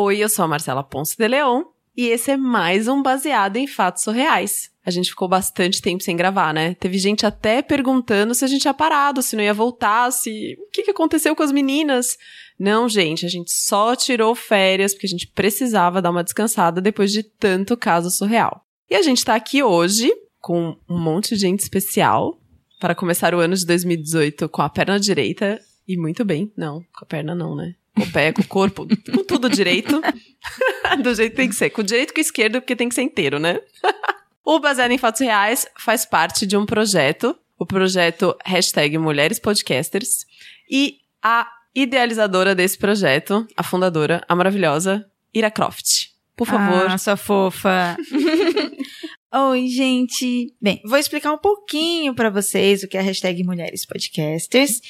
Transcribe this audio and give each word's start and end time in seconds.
Oi, 0.00 0.18
eu 0.18 0.28
sou 0.28 0.44
a 0.44 0.48
Marcela 0.48 0.84
Ponce 0.84 1.18
de 1.18 1.26
Leon 1.26 1.64
e 1.96 2.06
esse 2.06 2.30
é 2.30 2.36
mais 2.36 2.86
um 2.86 3.02
baseado 3.02 3.56
em 3.56 3.66
fatos 3.66 4.04
surreais. 4.04 4.70
A 4.86 4.92
gente 4.92 5.10
ficou 5.10 5.26
bastante 5.26 5.82
tempo 5.82 6.04
sem 6.04 6.16
gravar, 6.16 6.54
né? 6.54 6.74
Teve 6.74 6.96
gente 6.98 7.26
até 7.26 7.62
perguntando 7.62 8.32
se 8.32 8.44
a 8.44 8.46
gente 8.46 8.66
ia 8.66 8.72
parado, 8.72 9.20
se 9.22 9.34
não 9.34 9.42
ia 9.42 9.52
voltar, 9.52 10.12
se 10.12 10.56
o 10.60 10.70
que, 10.70 10.84
que 10.84 10.92
aconteceu 10.92 11.34
com 11.34 11.42
as 11.42 11.50
meninas. 11.50 12.16
Não, 12.56 12.88
gente, 12.88 13.26
a 13.26 13.28
gente 13.28 13.50
só 13.50 13.96
tirou 13.96 14.36
férias 14.36 14.94
porque 14.94 15.08
a 15.08 15.10
gente 15.10 15.26
precisava 15.26 16.00
dar 16.00 16.10
uma 16.10 16.22
descansada 16.22 16.80
depois 16.80 17.10
de 17.10 17.24
tanto 17.24 17.76
caso 17.76 18.08
surreal. 18.08 18.64
E 18.88 18.94
a 18.94 19.02
gente 19.02 19.24
tá 19.24 19.34
aqui 19.34 19.64
hoje 19.64 20.12
com 20.40 20.76
um 20.88 20.96
monte 20.96 21.34
de 21.34 21.40
gente 21.40 21.58
especial 21.58 22.40
para 22.78 22.94
começar 22.94 23.34
o 23.34 23.40
ano 23.40 23.56
de 23.56 23.66
2018 23.66 24.48
com 24.48 24.62
a 24.62 24.68
perna 24.68 25.00
direita 25.00 25.60
e 25.88 25.96
muito 25.96 26.24
bem. 26.24 26.52
Não, 26.56 26.84
com 26.96 27.04
a 27.04 27.04
perna 27.04 27.34
não, 27.34 27.56
né? 27.56 27.74
Com 27.98 28.04
o 28.04 28.12
pé, 28.12 28.32
com 28.32 28.42
o 28.42 28.46
corpo, 28.46 28.86
com 28.86 29.24
tudo 29.24 29.48
direito. 29.48 30.00
Do 31.02 31.14
jeito 31.14 31.32
que 31.32 31.36
tem 31.36 31.48
que 31.48 31.54
ser. 31.54 31.70
Com 31.70 31.82
o 31.82 31.84
direito 31.84 32.10
e 32.10 32.14
com 32.14 32.20
o 32.20 32.22
esquerdo, 32.22 32.60
porque 32.60 32.76
tem 32.76 32.88
que 32.88 32.94
ser 32.94 33.02
inteiro, 33.02 33.38
né? 33.38 33.60
o 34.44 34.60
Baseado 34.60 34.90
em 34.90 34.98
Fatos 34.98 35.20
Reais 35.20 35.66
faz 35.78 36.04
parte 36.06 36.46
de 36.46 36.56
um 36.56 36.64
projeto, 36.64 37.36
o 37.58 37.66
projeto 37.66 38.36
hashtag 38.44 38.96
Mulheres 38.98 39.38
Podcasters. 39.38 40.24
E 40.70 40.98
a 41.22 41.50
idealizadora 41.74 42.54
desse 42.54 42.78
projeto, 42.78 43.46
a 43.56 43.62
fundadora, 43.62 44.24
a 44.28 44.34
maravilhosa 44.34 45.04
Ira 45.34 45.50
Croft. 45.50 46.10
Por 46.36 46.46
favor. 46.46 46.86
Ah, 46.88 46.96
sua 46.96 47.16
fofa. 47.16 47.96
Oi, 49.50 49.66
gente. 49.66 50.54
Bem, 50.60 50.80
vou 50.84 50.96
explicar 50.96 51.32
um 51.32 51.38
pouquinho 51.38 52.14
para 52.14 52.30
vocês 52.30 52.82
o 52.82 52.88
que 52.88 52.96
é 52.96 53.00
a 53.00 53.02
hashtag 53.02 53.42
Mulheres 53.42 53.84
Podcasters, 53.84 54.80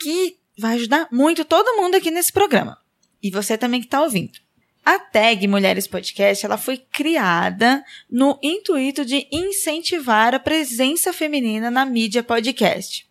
que 0.00 0.36
vai 0.58 0.74
ajudar 0.74 1.08
muito 1.10 1.44
todo 1.44 1.76
mundo 1.76 1.94
aqui 1.94 2.10
nesse 2.10 2.32
programa. 2.32 2.78
E 3.22 3.30
você 3.30 3.56
também 3.56 3.80
que 3.80 3.86
tá 3.86 4.02
ouvindo. 4.02 4.38
A 4.84 4.98
tag 4.98 5.46
Mulheres 5.46 5.86
Podcast, 5.86 6.46
ela 6.46 6.56
foi 6.56 6.78
criada 6.78 7.84
no 8.10 8.38
intuito 8.42 9.04
de 9.04 9.28
incentivar 9.30 10.34
a 10.34 10.38
presença 10.38 11.12
feminina 11.12 11.70
na 11.70 11.84
mídia 11.84 12.22
podcast. 12.22 13.06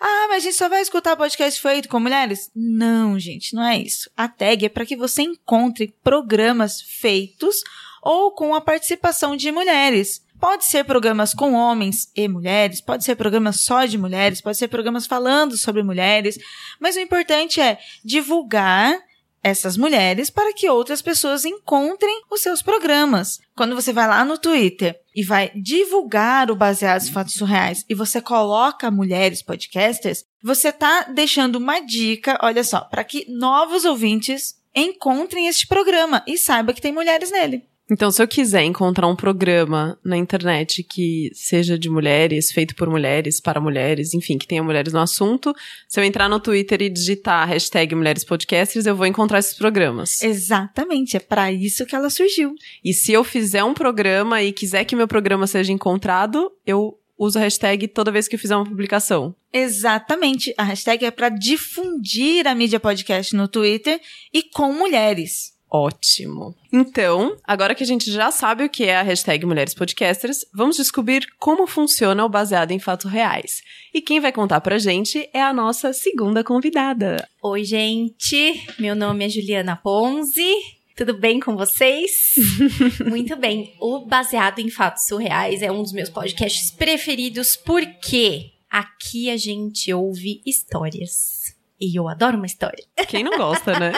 Ah, 0.00 0.26
mas 0.28 0.38
a 0.38 0.46
gente 0.46 0.56
só 0.56 0.68
vai 0.68 0.80
escutar 0.80 1.16
podcast 1.16 1.60
feito 1.60 1.88
com 1.88 2.00
mulheres? 2.00 2.50
Não, 2.54 3.18
gente, 3.18 3.54
não 3.54 3.64
é 3.64 3.78
isso. 3.78 4.10
A 4.16 4.26
tag 4.26 4.64
é 4.64 4.68
para 4.68 4.86
que 4.86 4.96
você 4.96 5.22
encontre 5.22 5.94
programas 6.02 6.80
feitos 6.80 7.56
ou 8.02 8.32
com 8.32 8.54
a 8.54 8.60
participação 8.60 9.36
de 9.36 9.52
mulheres. 9.52 10.22
Pode 10.40 10.66
ser 10.66 10.84
programas 10.84 11.34
com 11.34 11.54
homens 11.54 12.10
e 12.14 12.28
mulheres, 12.28 12.80
pode 12.80 13.04
ser 13.04 13.16
programas 13.16 13.60
só 13.60 13.84
de 13.84 13.98
mulheres, 13.98 14.40
pode 14.40 14.56
ser 14.56 14.68
programas 14.68 15.06
falando 15.06 15.56
sobre 15.56 15.82
mulheres, 15.82 16.38
mas 16.78 16.96
o 16.96 17.00
importante 17.00 17.60
é 17.60 17.78
divulgar 18.04 18.96
essas 19.42 19.76
mulheres 19.76 20.30
para 20.30 20.52
que 20.52 20.68
outras 20.68 21.02
pessoas 21.02 21.44
encontrem 21.44 22.22
os 22.30 22.40
seus 22.40 22.62
programas. 22.62 23.40
Quando 23.56 23.74
você 23.74 23.92
vai 23.92 24.06
lá 24.06 24.24
no 24.24 24.38
Twitter 24.38 25.00
e 25.14 25.24
vai 25.24 25.50
divulgar 25.54 26.50
o 26.50 26.56
Baseados 26.56 27.08
em 27.08 27.12
Fatos 27.12 27.34
Surreais 27.34 27.84
e 27.88 27.94
você 27.94 28.20
coloca 28.20 28.90
mulheres 28.90 29.42
podcasters, 29.42 30.24
você 30.42 30.68
está 30.68 31.02
deixando 31.04 31.56
uma 31.56 31.80
dica, 31.80 32.38
olha 32.42 32.62
só, 32.62 32.80
para 32.80 33.04
que 33.04 33.26
novos 33.28 33.84
ouvintes 33.84 34.56
encontrem 34.74 35.48
este 35.48 35.66
programa 35.66 36.22
e 36.26 36.38
saiba 36.38 36.72
que 36.72 36.80
tem 36.80 36.92
mulheres 36.92 37.30
nele. 37.30 37.67
Então, 37.90 38.10
se 38.10 38.22
eu 38.22 38.28
quiser 38.28 38.64
encontrar 38.64 39.06
um 39.06 39.16
programa 39.16 39.98
na 40.04 40.16
internet 40.16 40.82
que 40.82 41.30
seja 41.32 41.78
de 41.78 41.88
mulheres, 41.88 42.52
feito 42.52 42.74
por 42.74 42.88
mulheres, 42.88 43.40
para 43.40 43.60
mulheres, 43.60 44.12
enfim, 44.12 44.36
que 44.36 44.46
tenha 44.46 44.62
mulheres 44.62 44.92
no 44.92 45.00
assunto, 45.00 45.54
se 45.88 45.98
eu 45.98 46.04
entrar 46.04 46.28
no 46.28 46.38
Twitter 46.38 46.82
e 46.82 46.90
digitar 46.90 47.48
hashtag 47.48 47.94
Mulheres 47.94 48.24
Podcasters, 48.24 48.84
eu 48.84 48.94
vou 48.94 49.06
encontrar 49.06 49.38
esses 49.38 49.54
programas. 49.54 50.22
Exatamente, 50.22 51.16
é 51.16 51.20
para 51.20 51.50
isso 51.50 51.86
que 51.86 51.96
ela 51.96 52.10
surgiu. 52.10 52.54
E 52.84 52.92
se 52.92 53.12
eu 53.12 53.24
fizer 53.24 53.64
um 53.64 53.72
programa 53.72 54.42
e 54.42 54.52
quiser 54.52 54.84
que 54.84 54.94
meu 54.94 55.08
programa 55.08 55.46
seja 55.46 55.72
encontrado, 55.72 56.52
eu 56.66 56.98
uso 57.18 57.38
a 57.38 57.42
hashtag 57.42 57.88
toda 57.88 58.12
vez 58.12 58.28
que 58.28 58.36
eu 58.36 58.38
fizer 58.38 58.54
uma 58.54 58.64
publicação. 58.64 59.34
Exatamente. 59.52 60.54
A 60.56 60.62
hashtag 60.62 61.06
é 61.06 61.10
para 61.10 61.30
difundir 61.30 62.46
a 62.46 62.54
mídia 62.54 62.78
podcast 62.78 63.34
no 63.34 63.48
Twitter 63.48 63.98
e 64.32 64.42
com 64.42 64.72
mulheres. 64.72 65.57
Ótimo. 65.70 66.54
Então, 66.72 67.36
agora 67.44 67.74
que 67.74 67.82
a 67.82 67.86
gente 67.86 68.10
já 68.10 68.30
sabe 68.30 68.64
o 68.64 68.70
que 68.70 68.84
é 68.84 68.96
a 68.96 69.02
hashtag 69.02 69.44
Mulheres 69.44 69.74
Podcasters, 69.74 70.44
vamos 70.52 70.76
descobrir 70.76 71.26
como 71.38 71.66
funciona 71.66 72.24
o 72.24 72.28
baseado 72.28 72.70
em 72.70 72.78
fatos 72.78 73.10
reais. 73.10 73.62
E 73.92 74.00
quem 74.00 74.18
vai 74.18 74.32
contar 74.32 74.60
pra 74.60 74.78
gente 74.78 75.28
é 75.32 75.42
a 75.42 75.52
nossa 75.52 75.92
segunda 75.92 76.42
convidada. 76.42 77.28
Oi, 77.42 77.64
gente. 77.64 78.66
Meu 78.78 78.94
nome 78.94 79.26
é 79.26 79.28
Juliana 79.28 79.76
Ponzi. 79.76 80.54
Tudo 80.96 81.16
bem 81.16 81.38
com 81.38 81.54
vocês? 81.54 82.34
Muito 83.06 83.36
bem. 83.36 83.74
O 83.80 84.06
Baseado 84.06 84.58
em 84.58 84.70
Fatos 84.70 85.06
Surreais 85.06 85.62
é 85.62 85.70
um 85.70 85.82
dos 85.82 85.92
meus 85.92 86.08
podcasts 86.08 86.70
preferidos 86.70 87.56
porque 87.56 88.52
aqui 88.70 89.30
a 89.30 89.36
gente 89.36 89.92
ouve 89.92 90.42
histórias. 90.44 91.57
E 91.80 91.98
eu 91.98 92.08
adoro 92.08 92.36
uma 92.36 92.46
história. 92.46 92.84
Quem 93.08 93.22
não 93.22 93.36
gosta, 93.36 93.78
né? 93.78 93.92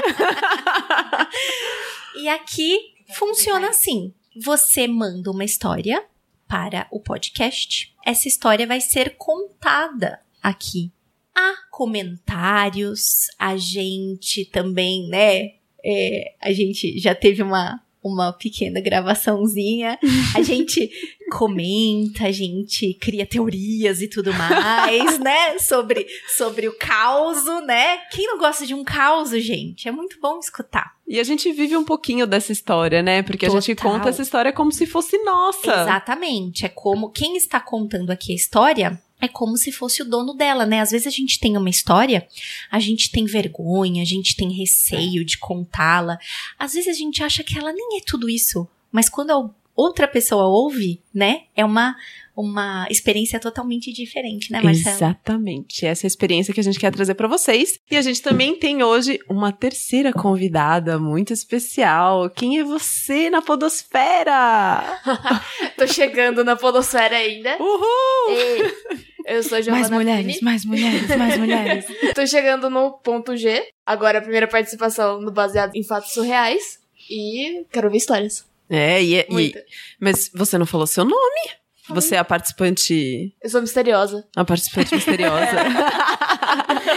e 2.17 2.29
aqui 2.29 2.79
funciona 3.15 3.71
assim: 3.71 4.13
você 4.43 4.87
manda 4.87 5.31
uma 5.31 5.45
história 5.45 6.05
para 6.47 6.87
o 6.91 7.01
podcast. 7.01 7.95
Essa 8.05 8.29
história 8.29 8.67
vai 8.67 8.81
ser 8.81 9.17
contada 9.17 10.21
aqui. 10.43 10.93
Há 11.35 11.55
comentários, 11.71 13.29
a 13.39 13.57
gente 13.57 14.45
também, 14.45 15.09
né? 15.09 15.55
É, 15.83 16.35
a 16.41 16.53
gente 16.53 16.99
já 16.99 17.15
teve 17.15 17.43
uma, 17.43 17.81
uma 18.03 18.33
pequena 18.33 18.81
gravaçãozinha. 18.81 19.99
A 20.35 20.43
gente 20.43 20.91
comenta, 21.31 22.25
a 22.27 22.33
gente 22.33 22.95
cria 22.95 23.25
teorias 23.25 24.01
e 24.03 24.09
tudo 24.09 24.33
mais, 24.33 25.19
né? 25.19 25.59
Sobre, 25.59 26.07
sobre 26.37 26.69
o 26.69 26.77
caos, 26.77 27.45
né? 27.67 27.99
Quem 28.11 28.27
não 28.27 28.39
gosta 28.39 28.67
de 28.67 28.75
um 28.75 28.83
caos, 28.83 29.31
gente? 29.31 29.89
É 29.89 29.93
muito 29.93 30.19
bom 30.21 30.39
escutar. 30.39 30.95
E 31.07 31.19
a 31.19 31.25
gente 31.25 31.53
vive 31.53 31.77
um 31.77 31.85
pouquinho 31.85 32.27
dessa 32.27 32.53
história, 32.53 33.03
né? 33.03 33.23
Porque 33.23 33.47
Total. 33.47 33.59
a 33.59 33.61
gente 33.61 33.81
conta 33.81 34.09
essa 34.09 34.23
história 34.23 34.53
como 34.53 34.71
se 34.71 34.87
fosse 34.87 35.19
nossa. 35.25 35.83
Exatamente. 35.83 36.65
É 36.65 36.69
como 36.69 37.11
quem 37.11 37.37
está 37.37 37.61
contando 37.61 38.11
aqui 38.11 38.33
a 38.33 38.37
história 38.37 39.03
é 39.21 39.29
como 39.29 39.57
se 39.57 39.71
fosse 39.71 40.03
o 40.03 40.05
dono 40.05 40.35
dela, 40.35 40.65
né? 40.65 40.81
Às 40.81 40.91
vezes 40.91 41.07
a 41.07 41.11
gente 41.11 41.39
tem 41.39 41.57
uma 41.57 41.71
história, 41.71 42.27
a 42.71 42.81
gente 42.81 43.11
tem 43.11 43.25
vergonha, 43.25 44.03
a 44.03 44.07
gente 44.07 44.37
tem 44.37 44.53
receio 44.53 45.25
de 45.25 45.39
contá-la. 45.39 46.19
Às 46.59 46.75
vezes 46.75 46.89
a 46.89 46.99
gente 46.99 47.23
acha 47.23 47.45
que 47.45 47.59
ela 47.59 47.73
nem 47.73 47.99
é 47.99 48.01
tudo 48.05 48.29
isso. 48.29 48.67
Mas 48.91 49.09
quando 49.09 49.55
outra 49.75 50.07
pessoa 50.07 50.47
ouve, 50.47 51.01
né? 51.15 51.43
É 51.57 51.65
uma 51.65 51.97
uma 52.41 52.87
experiência 52.91 53.39
totalmente 53.39 53.93
diferente, 53.93 54.51
né, 54.51 54.63
Marcelo? 54.63 54.97
Exatamente. 54.97 55.85
Essa 55.85 56.07
é 56.07 56.07
a 56.07 56.09
experiência 56.09 56.55
que 56.55 56.61
a 56.61 56.63
gente 56.63 56.79
quer 56.79 56.91
trazer 56.91 57.15
para 57.15 57.29
vocês. 57.29 57.79
E 57.91 57.97
a 57.97 58.03
gente 58.03 58.23
também 58.23 58.57
tem 58.57 58.83
hoje 58.83 59.19
uma 59.29 59.53
terceira 59.53 60.13
convidada 60.13 60.99
muito 60.99 61.33
especial. 61.33 62.31
Quem 62.31 62.59
é 62.59 62.65
você 62.65 63.29
na 63.29 63.43
podosfera? 63.43 65.01
Tô 65.77 65.87
chegando 65.87 66.43
na 66.43 66.57
podosfera 66.57 67.17
ainda. 67.17 67.57
Uhul! 67.61 68.31
E 68.31 69.10
eu 69.27 69.43
sou 69.43 69.61
Giovana 69.63 69.89
Mais 69.89 69.91
mulheres, 69.91 70.27
Pini. 70.35 70.45
mais 70.45 70.65
mulheres, 70.65 71.17
mais 71.17 71.39
mulheres. 71.39 71.87
Tô 72.15 72.27
chegando 72.27 72.69
no 72.71 72.93
ponto 72.93 73.37
G. 73.37 73.63
Agora 73.87 74.19
a 74.19 74.23
primeira 74.23 74.47
participação 74.47 75.21
no 75.21 75.31
Baseado 75.31 75.75
em 75.75 75.83
Fatos 75.85 76.13
Surreais. 76.13 76.79
E 77.11 77.65
quero 77.73 77.87
ouvir 77.89 77.99
histórias. 77.99 78.45
É, 78.69 79.03
e, 79.03 79.21
e 79.21 79.27
Muita. 79.29 79.65
mas 79.99 80.31
você 80.33 80.57
não 80.57 80.67
falou 80.67 80.87
seu 80.87 81.05
nome? 81.05 81.51
Você 81.89 82.15
é 82.15 82.19
a 82.19 82.25
participante. 82.25 83.35
Eu 83.43 83.51
sou 83.51 83.61
misteriosa. 83.61 84.25
A 84.37 84.45
participante 84.45 84.95
misteriosa. 84.95 85.57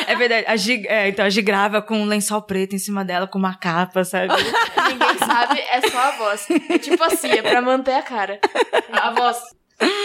É 0.08 0.16
verdade. 0.16 0.46
A 0.48 0.56
Gi, 0.56 0.86
é, 0.88 1.08
então 1.10 1.26
a 1.26 1.30
Gi 1.30 1.42
grava 1.42 1.82
com 1.82 1.98
um 1.98 2.06
lençol 2.06 2.42
preto 2.42 2.76
em 2.76 2.80
cima 2.80 3.06
dela, 3.06 3.28
com 3.28 3.38
uma 3.38 3.56
capa, 3.56 4.04
sabe? 4.04 4.34
Ninguém 4.90 5.18
sabe, 5.18 5.60
é 5.60 5.82
só 5.90 5.98
a 5.98 6.12
voz. 6.12 6.48
É 6.70 6.78
tipo 6.78 7.04
assim, 7.04 7.30
é 7.30 7.42
pra 7.42 7.62
manter 7.62 7.94
a 7.94 8.02
cara. 8.02 8.40
A 8.92 9.12
voz. 9.12 9.38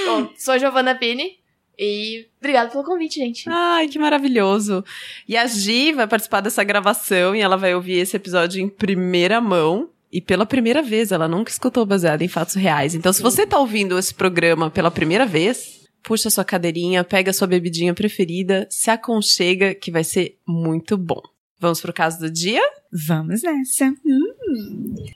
Bom, 0.07 0.31
sou 0.37 0.55
a 0.55 0.59
Giovanna 0.59 0.95
Pini. 0.95 1.39
E 1.79 2.27
obrigada 2.41 2.71
pelo 2.71 2.83
convite, 2.83 3.21
gente. 3.21 3.45
Ai, 3.49 3.87
que 3.89 3.99
maravilhoso. 3.99 4.85
E 5.29 5.37
a 5.37 5.47
Gi 5.47 5.93
vai 5.93 6.09
participar 6.09 6.41
dessa 6.41 6.65
gravação 6.65 7.37
e 7.37 7.41
ela 7.41 7.57
vai 7.57 7.75
ouvir 7.75 7.99
esse 7.99 8.17
episódio 8.17 8.61
em 8.61 8.69
primeira 8.69 9.41
mão. 9.41 9.91
E 10.11 10.21
pela 10.21 10.47
primeira 10.47 10.83
vez, 10.83 11.13
ela 11.13 11.29
nunca 11.29 11.51
escutou 11.51 11.85
baseado 11.85 12.23
em 12.23 12.29
fatos 12.29 12.55
reais. 12.55 12.95
Então, 12.95 13.13
se 13.13 13.23
você 13.23 13.47
tá 13.47 13.59
ouvindo 13.59 13.99
esse 13.99 14.15
programa 14.15 14.71
pela 14.71 14.91
primeira 14.91 15.27
vez, 15.27 15.87
puxa 16.03 16.31
sua 16.31 16.45
cadeirinha, 16.45 17.05
pega 17.05 17.33
sua 17.33 17.47
bebidinha 17.47 17.93
preferida, 17.93 18.67
se 18.71 18.91
aconchega, 18.91 19.75
que 19.75 19.91
vai 19.91 20.03
ser 20.03 20.39
muito 20.47 20.97
bom. 20.97 21.21
Vamos 21.61 21.81
pro 21.81 21.93
caso 21.93 22.21
do 22.21 22.31
dia? 22.31 22.63
Vamos 22.93 23.43
nessa. 23.43 23.93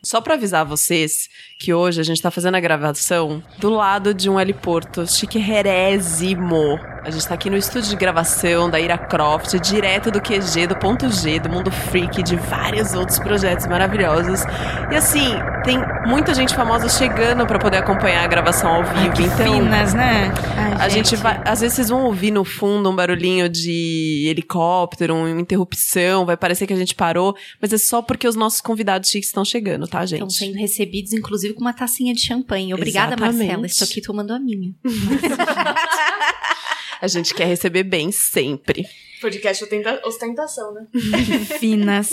Só 0.04 0.20
pra 0.20 0.34
avisar 0.34 0.64
vocês 0.64 1.28
que 1.58 1.72
hoje 1.72 2.00
a 2.00 2.04
gente 2.04 2.20
tá 2.20 2.30
fazendo 2.30 2.56
a 2.56 2.60
gravação 2.60 3.42
do 3.58 3.70
lado 3.70 4.12
de 4.12 4.28
um 4.28 4.38
heliporto 4.38 5.06
chiquerésimo. 5.06 6.78
A 7.04 7.10
gente 7.10 7.26
tá 7.26 7.34
aqui 7.34 7.50
no 7.50 7.56
estúdio 7.56 7.90
de 7.90 7.96
gravação 7.96 8.70
da 8.70 8.78
Ira 8.78 8.96
Croft, 8.96 9.58
direto 9.58 10.08
do 10.08 10.20
QG, 10.20 10.68
do 10.68 10.76
ponto 10.76 11.10
G, 11.10 11.40
do 11.40 11.48
Mundo 11.48 11.68
Freak, 11.68 12.22
de 12.22 12.36
vários 12.36 12.94
outros 12.94 13.18
projetos 13.18 13.66
maravilhosos. 13.66 14.42
E 14.88 14.94
assim, 14.94 15.34
tem 15.64 15.78
muita 16.06 16.32
gente 16.32 16.54
famosa 16.54 16.88
chegando 16.88 17.44
pra 17.44 17.58
poder 17.58 17.78
acompanhar 17.78 18.22
a 18.22 18.26
gravação 18.28 18.70
ao 18.70 18.84
vivo. 18.84 19.14
que 19.14 19.22
então, 19.24 19.52
finas, 19.52 19.94
né? 19.94 20.32
Ai, 20.56 20.74
a 20.78 20.88
gente 20.88 21.16
vai. 21.16 21.40
Às 21.44 21.60
vezes 21.60 21.74
vocês 21.74 21.88
vão 21.88 22.04
ouvir 22.04 22.30
no 22.30 22.44
fundo 22.44 22.88
um 22.88 22.94
barulhinho 22.94 23.48
de 23.48 24.26
helicóptero, 24.28 25.16
uma 25.16 25.40
interrupção, 25.40 26.24
vai 26.24 26.36
parecer 26.36 26.68
que 26.68 26.72
a 26.72 26.76
gente 26.76 26.94
parou, 26.94 27.34
mas 27.62 27.72
é 27.72 27.78
só 27.78 28.02
porque 28.02 28.26
os 28.26 28.34
nossos 28.34 28.60
convidados 28.60 29.08
chiques 29.08 29.28
estão 29.28 29.44
chegando, 29.44 29.86
tá, 29.86 30.04
gente? 30.04 30.18
Estão 30.18 30.28
sendo 30.28 30.58
recebidos, 30.58 31.12
inclusive, 31.12 31.54
com 31.54 31.60
uma 31.60 31.72
tacinha 31.72 32.12
de 32.12 32.20
champanhe. 32.20 32.74
Obrigada, 32.74 33.14
Exatamente. 33.14 33.38
Marcela. 33.38 33.66
Estou 33.66 33.84
aqui 33.86 34.02
tomando 34.02 34.32
a 34.32 34.40
minha. 34.40 34.74
A 37.00 37.06
gente 37.06 37.32
quer 37.34 37.46
receber 37.46 37.84
bem 37.84 38.10
sempre. 38.10 38.84
Podcast 39.20 39.62
ostenta- 39.62 40.02
ostentação, 40.04 40.74
né? 40.74 40.86
Finas. 41.60 42.10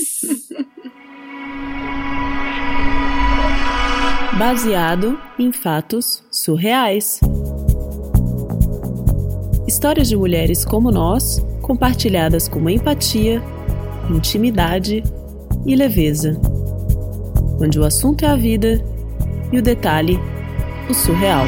Baseado 4.38 5.19
em 5.40 5.51
fatos 5.51 6.24
surreais. 6.31 7.19
Histórias 9.68 10.07
de 10.07 10.16
mulheres 10.16 10.63
como 10.63 10.92
nós, 10.92 11.44
compartilhadas 11.62 12.48
com 12.48 12.69
empatia, 12.69 13.42
intimidade 14.10 15.04
e 15.66 15.76
leveza. 15.76 16.40
Onde 17.62 17.80
o 17.80 17.84
assunto 17.84 18.24
é 18.24 18.28
a 18.28 18.36
vida 18.36 18.84
e 19.52 19.58
o 19.58 19.62
detalhe, 19.62 20.18
o 20.90 20.94
surreal. 20.94 21.46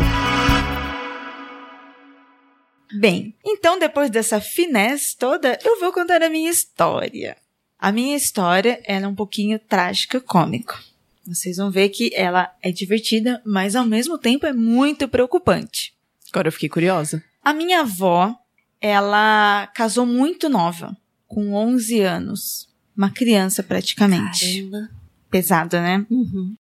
Bem, 3.00 3.34
então 3.46 3.80
depois 3.80 4.10
dessa 4.10 4.42
finesse 4.42 5.18
toda, 5.18 5.58
eu 5.64 5.80
vou 5.80 5.94
contar 5.94 6.22
a 6.22 6.30
minha 6.30 6.50
história. 6.50 7.38
A 7.80 7.92
minha 7.92 8.16
história 8.16 8.82
ela 8.86 9.06
é 9.06 9.08
um 9.08 9.16
pouquinho 9.16 9.58
trágica 9.58 10.20
cômico. 10.20 10.78
Vocês 11.26 11.58
vão 11.58 11.72
ver 11.72 11.90
que 11.90 12.12
ela 12.14 12.54
é 12.62 12.72
divertida, 12.72 13.42
mas 13.46 13.76
ao 13.76 13.86
mesmo 13.86 14.18
tempo 14.18 14.46
é 14.46 14.54
muito 14.54 15.08
preocupante. 15.08 15.94
Agora 16.32 16.48
eu 16.48 16.52
fiquei 16.52 16.70
curiosa. 16.70 17.24
A 17.44 17.54
minha 17.54 17.82
avó, 17.82 18.36
ela 18.80 19.68
casou 19.68 20.06
muito 20.06 20.50
nova, 20.50 20.96
com 21.28 21.54
11 21.54 22.02
anos. 22.02 22.71
Uma 22.96 23.10
criança 23.10 23.64
praticamente. 23.64 24.62
Caramba. 24.70 24.90
Pesada, 25.30 25.82
né? 25.82 26.06
Uhum. 26.10 26.56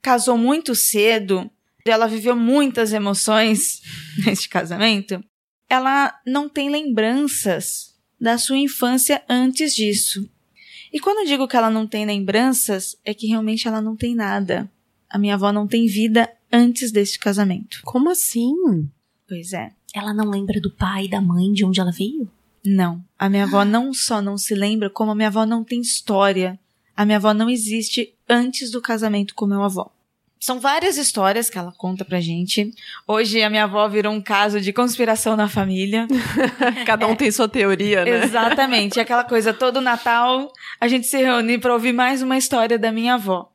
casou 0.00 0.36
muito 0.36 0.74
cedo, 0.74 1.50
ela 1.84 2.06
viveu 2.06 2.36
muitas 2.36 2.92
emoções 2.92 3.80
neste 4.26 4.48
casamento, 4.48 5.22
ela 5.68 6.14
não 6.26 6.48
tem 6.48 6.70
lembranças 6.70 7.94
da 8.20 8.36
sua 8.36 8.58
infância 8.58 9.22
antes 9.28 9.74
disso. 9.74 10.28
E 10.92 11.00
quando 11.00 11.20
eu 11.20 11.26
digo 11.26 11.48
que 11.48 11.56
ela 11.56 11.70
não 11.70 11.86
tem 11.86 12.04
lembranças, 12.04 12.96
é 13.04 13.14
que 13.14 13.26
realmente 13.26 13.66
ela 13.66 13.80
não 13.80 13.96
tem 13.96 14.14
nada. 14.14 14.70
A 15.08 15.18
minha 15.18 15.34
avó 15.34 15.50
não 15.50 15.66
tem 15.66 15.86
vida 15.86 16.30
antes 16.52 16.92
deste 16.92 17.18
casamento. 17.18 17.80
Como 17.84 18.10
assim? 18.10 18.54
Pois 19.26 19.52
é. 19.52 19.72
Ela 19.94 20.12
não 20.12 20.28
lembra 20.28 20.60
do 20.60 20.70
pai 20.70 21.06
e 21.06 21.10
da 21.10 21.20
mãe 21.20 21.52
de 21.52 21.64
onde 21.64 21.80
ela 21.80 21.90
veio? 21.90 22.30
Não. 22.64 23.02
A 23.18 23.28
minha 23.28 23.44
avó 23.44 23.64
não 23.64 23.92
só 23.92 24.22
não 24.22 24.38
se 24.38 24.54
lembra, 24.54 24.88
como 24.88 25.10
a 25.10 25.14
minha 25.14 25.28
avó 25.28 25.44
não 25.44 25.64
tem 25.64 25.80
história. 25.80 26.58
A 26.96 27.04
minha 27.04 27.18
avó 27.18 27.34
não 27.34 27.50
existe 27.50 28.14
antes 28.28 28.70
do 28.70 28.80
casamento 28.80 29.34
com 29.34 29.46
meu 29.46 29.62
avô. 29.62 29.90
São 30.42 30.58
várias 30.58 30.96
histórias 30.96 31.48
que 31.48 31.56
ela 31.56 31.72
conta 31.78 32.04
pra 32.04 32.20
gente. 32.20 32.74
Hoje 33.06 33.40
a 33.44 33.48
minha 33.48 33.62
avó 33.62 33.88
virou 33.88 34.12
um 34.12 34.20
caso 34.20 34.60
de 34.60 34.72
conspiração 34.72 35.36
na 35.36 35.48
família. 35.48 36.08
Cada 36.84 37.06
um 37.06 37.14
tem 37.14 37.30
sua 37.30 37.48
teoria, 37.48 38.04
né? 38.04 38.24
Exatamente. 38.24 38.98
Aquela 38.98 39.22
coisa, 39.22 39.54
todo 39.54 39.80
Natal 39.80 40.52
a 40.80 40.88
gente 40.88 41.06
se 41.06 41.16
reúne 41.16 41.58
pra 41.58 41.72
ouvir 41.72 41.92
mais 41.92 42.22
uma 42.22 42.36
história 42.36 42.76
da 42.76 42.90
minha 42.90 43.14
avó. 43.14 43.51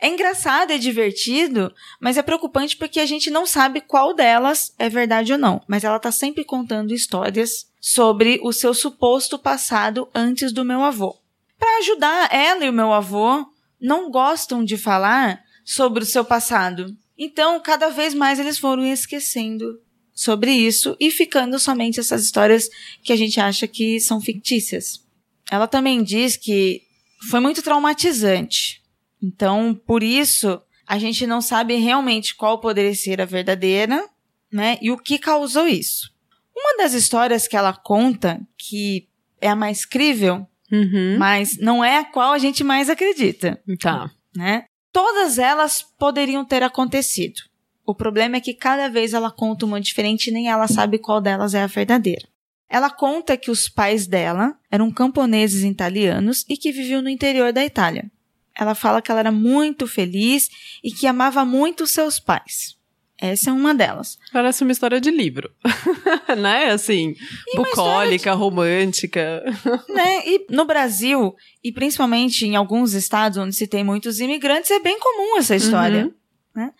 É 0.00 0.08
engraçado, 0.08 0.70
é 0.70 0.78
divertido, 0.78 1.74
mas 2.00 2.16
é 2.16 2.22
preocupante 2.22 2.76
porque 2.76 3.00
a 3.00 3.06
gente 3.06 3.30
não 3.30 3.44
sabe 3.44 3.80
qual 3.80 4.14
delas 4.14 4.72
é 4.78 4.88
verdade 4.88 5.32
ou 5.32 5.38
não. 5.38 5.60
Mas 5.66 5.82
ela 5.82 5.98
tá 5.98 6.12
sempre 6.12 6.44
contando 6.44 6.94
histórias 6.94 7.66
sobre 7.80 8.38
o 8.42 8.52
seu 8.52 8.72
suposto 8.72 9.38
passado 9.38 10.08
antes 10.14 10.52
do 10.52 10.64
meu 10.64 10.82
avô. 10.82 11.18
Para 11.58 11.78
ajudar, 11.78 12.32
ela 12.32 12.64
e 12.64 12.70
o 12.70 12.72
meu 12.72 12.92
avô 12.92 13.44
não 13.80 14.10
gostam 14.10 14.64
de 14.64 14.76
falar 14.76 15.42
sobre 15.64 16.04
o 16.04 16.06
seu 16.06 16.24
passado. 16.24 16.96
Então, 17.16 17.60
cada 17.60 17.88
vez 17.88 18.14
mais 18.14 18.38
eles 18.38 18.58
foram 18.58 18.86
esquecendo 18.86 19.80
sobre 20.14 20.52
isso 20.52 20.96
e 21.00 21.10
ficando 21.10 21.58
somente 21.58 21.98
essas 21.98 22.24
histórias 22.24 22.68
que 23.02 23.12
a 23.12 23.16
gente 23.16 23.40
acha 23.40 23.66
que 23.66 23.98
são 23.98 24.20
fictícias. 24.20 25.04
Ela 25.50 25.66
também 25.66 26.02
diz 26.02 26.36
que 26.36 26.82
foi 27.28 27.40
muito 27.40 27.62
traumatizante. 27.62 28.77
Então, 29.22 29.74
por 29.86 30.02
isso, 30.02 30.60
a 30.86 30.98
gente 30.98 31.26
não 31.26 31.40
sabe 31.40 31.74
realmente 31.76 32.34
qual 32.34 32.60
poderia 32.60 32.94
ser 32.94 33.20
a 33.20 33.24
verdadeira, 33.24 34.04
né? 34.52 34.78
E 34.80 34.90
o 34.90 34.96
que 34.98 35.18
causou 35.18 35.66
isso. 35.66 36.10
Uma 36.56 36.76
das 36.82 36.92
histórias 36.92 37.46
que 37.46 37.56
ela 37.56 37.72
conta, 37.72 38.40
que 38.56 39.06
é 39.40 39.48
a 39.48 39.56
mais 39.56 39.84
crível, 39.84 40.46
Uhum. 40.70 41.16
mas 41.18 41.56
não 41.58 41.82
é 41.82 41.98
a 41.98 42.04
qual 42.04 42.32
a 42.32 42.38
gente 42.38 42.62
mais 42.62 42.90
acredita, 42.90 43.58
Tá. 43.80 44.10
né? 44.36 44.64
Todas 44.92 45.38
elas 45.38 45.82
poderiam 45.98 46.44
ter 46.44 46.62
acontecido. 46.62 47.40
O 47.86 47.94
problema 47.94 48.36
é 48.36 48.40
que 48.40 48.52
cada 48.52 48.88
vez 48.88 49.14
ela 49.14 49.30
conta 49.30 49.64
uma 49.64 49.80
diferente 49.80 50.26
e 50.26 50.30
nem 50.32 50.48
ela 50.50 50.68
sabe 50.68 50.98
qual 50.98 51.20
delas 51.22 51.54
é 51.54 51.62
a 51.62 51.66
verdadeira. 51.66 52.26
Ela 52.68 52.90
conta 52.90 53.36
que 53.36 53.50
os 53.50 53.66
pais 53.68 54.06
dela 54.06 54.54
eram 54.70 54.90
camponeses 54.90 55.62
italianos 55.64 56.44
e 56.48 56.56
que 56.56 56.70
viviam 56.70 57.00
no 57.00 57.08
interior 57.08 57.50
da 57.50 57.64
Itália. 57.64 58.10
Ela 58.58 58.74
fala 58.74 59.00
que 59.00 59.10
ela 59.10 59.20
era 59.20 59.32
muito 59.32 59.86
feliz 59.86 60.50
e 60.82 60.90
que 60.90 61.06
amava 61.06 61.44
muito 61.44 61.86
seus 61.86 62.18
pais. 62.18 62.76
Essa 63.20 63.50
é 63.50 63.52
uma 63.52 63.74
delas. 63.74 64.16
Parece 64.32 64.62
uma 64.62 64.70
história 64.70 65.00
de 65.00 65.10
livro. 65.10 65.50
né? 66.38 66.70
Assim, 66.70 67.16
uma 67.54 67.64
bucólica, 67.64 68.32
romântica. 68.32 69.42
né? 69.88 70.22
E 70.24 70.46
no 70.50 70.64
Brasil, 70.64 71.34
e 71.62 71.72
principalmente 71.72 72.46
em 72.46 72.54
alguns 72.54 72.92
estados 72.92 73.38
onde 73.38 73.56
se 73.56 73.66
tem 73.66 73.82
muitos 73.82 74.20
imigrantes, 74.20 74.70
é 74.70 74.78
bem 74.78 74.98
comum 75.00 75.36
essa 75.36 75.56
história. 75.56 76.04
Uhum. 76.04 76.14
né? 76.54 76.72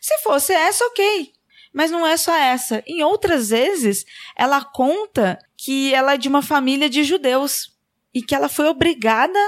Se 0.00 0.18
fosse 0.18 0.52
essa, 0.52 0.84
ok. 0.86 1.32
Mas 1.72 1.90
não 1.90 2.06
é 2.06 2.16
só 2.16 2.34
essa. 2.36 2.82
Em 2.86 3.02
outras 3.02 3.50
vezes, 3.50 4.04
ela 4.36 4.64
conta 4.64 5.38
que 5.56 5.94
ela 5.94 6.14
é 6.14 6.18
de 6.18 6.28
uma 6.28 6.42
família 6.42 6.90
de 6.90 7.04
judeus 7.04 7.72
e 8.12 8.20
que 8.20 8.34
ela 8.34 8.48
foi 8.48 8.66
obrigada 8.66 9.38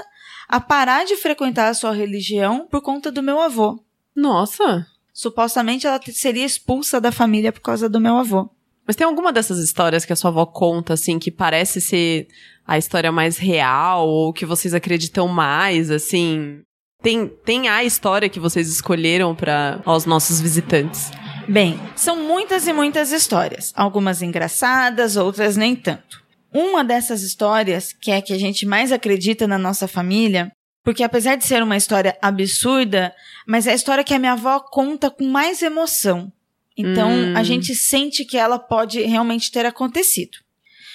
a 0.49 0.61
parar 0.61 1.05
de 1.05 1.17
frequentar 1.17 1.69
a 1.69 1.75
sua 1.75 1.93
religião 1.93 2.67
por 2.71 2.81
conta 2.81 3.11
do 3.11 3.23
meu 3.23 3.41
avô. 3.41 3.81
Nossa. 4.15 4.87
Supostamente 5.13 5.87
ela 5.87 6.01
seria 6.13 6.45
expulsa 6.45 7.01
da 7.01 7.11
família 7.11 7.53
por 7.53 7.61
causa 7.61 7.89
do 7.89 8.01
meu 8.01 8.17
avô. 8.17 8.51
Mas 8.87 8.95
tem 8.95 9.07
alguma 9.07 9.33
dessas 9.33 9.59
histórias 9.59 10.05
que 10.05 10.13
a 10.13 10.17
sua 10.17 10.31
avó 10.31 10.47
conta, 10.47 10.95
assim, 10.95 11.19
que 11.19 11.31
parece 11.31 11.81
ser 11.81 12.29
a 12.67 12.79
história 12.79 13.11
mais 13.11 13.37
real, 13.37 14.09
ou 14.09 14.33
que 14.33 14.47
vocês 14.47 14.75
acreditam 14.75 15.27
mais, 15.27 15.91
assim? 15.91 16.61
Tem, 17.03 17.27
tem 17.27 17.69
a 17.69 17.83
história 17.83 18.29
que 18.29 18.39
vocês 18.39 18.69
escolheram 18.69 19.35
para 19.35 19.81
aos 19.85 20.07
nossos 20.07 20.41
visitantes. 20.41 21.11
Bem, 21.49 21.81
são 21.95 22.17
muitas 22.17 22.67
e 22.67 22.73
muitas 22.73 23.13
histórias, 23.13 23.73
algumas 23.77 24.23
engraçadas, 24.23 25.17
outras 25.17 25.57
nem 25.57 25.75
tanto. 25.75 26.26
Uma 26.57 26.83
dessas 26.83 27.23
histórias, 27.23 27.93
que 27.93 28.11
é 28.11 28.17
a 28.17 28.23
que 28.23 28.33
a 28.33 28.39
gente 28.39 28.65
mais 28.65 28.91
acredita 28.91 29.47
na 29.47 29.59
nossa 29.59 29.87
família, 29.87 30.51
porque 30.83 31.03
apesar 31.03 31.37
de 31.37 31.45
ser 31.45 31.63
uma 31.63 31.77
história 31.77 32.17
absurda, 32.23 33.15
mas 33.47 33.67
é 33.67 33.73
a 33.73 33.75
história 33.75 34.03
que 34.03 34.15
a 34.15 34.19
minha 34.19 34.33
avó 34.33 34.59
conta 34.61 35.11
com 35.11 35.25
mais 35.27 35.61
emoção. 35.61 36.33
Então, 36.75 37.11
Hum. 37.11 37.37
a 37.37 37.43
gente 37.43 37.75
sente 37.75 38.25
que 38.25 38.39
ela 38.39 38.59
pode 38.59 39.01
realmente 39.03 39.51
ter 39.51 39.67
acontecido. 39.67 40.39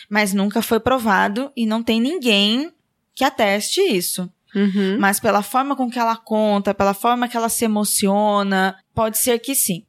Mas 0.10 0.34
nunca 0.34 0.62
foi 0.62 0.80
provado 0.80 1.52
e 1.56 1.66
não 1.66 1.84
tem 1.84 2.02
ninguém 2.02 2.72
que 3.14 3.24
ateste 3.24 3.82
isso. 3.82 4.28
Uhum. 4.56 4.98
Mas 5.00 5.20
pela 5.20 5.42
forma 5.42 5.76
com 5.76 5.90
que 5.90 6.00
ela 6.00 6.16
conta, 6.18 6.74
pela 6.74 6.94
forma 6.94 7.28
que 7.28 7.38
ela 7.38 7.50
se 7.50 7.66
emociona, 7.66 8.76
pode 8.94 9.18
ser 9.18 9.40
que 9.40 9.56
sim. 9.56 9.86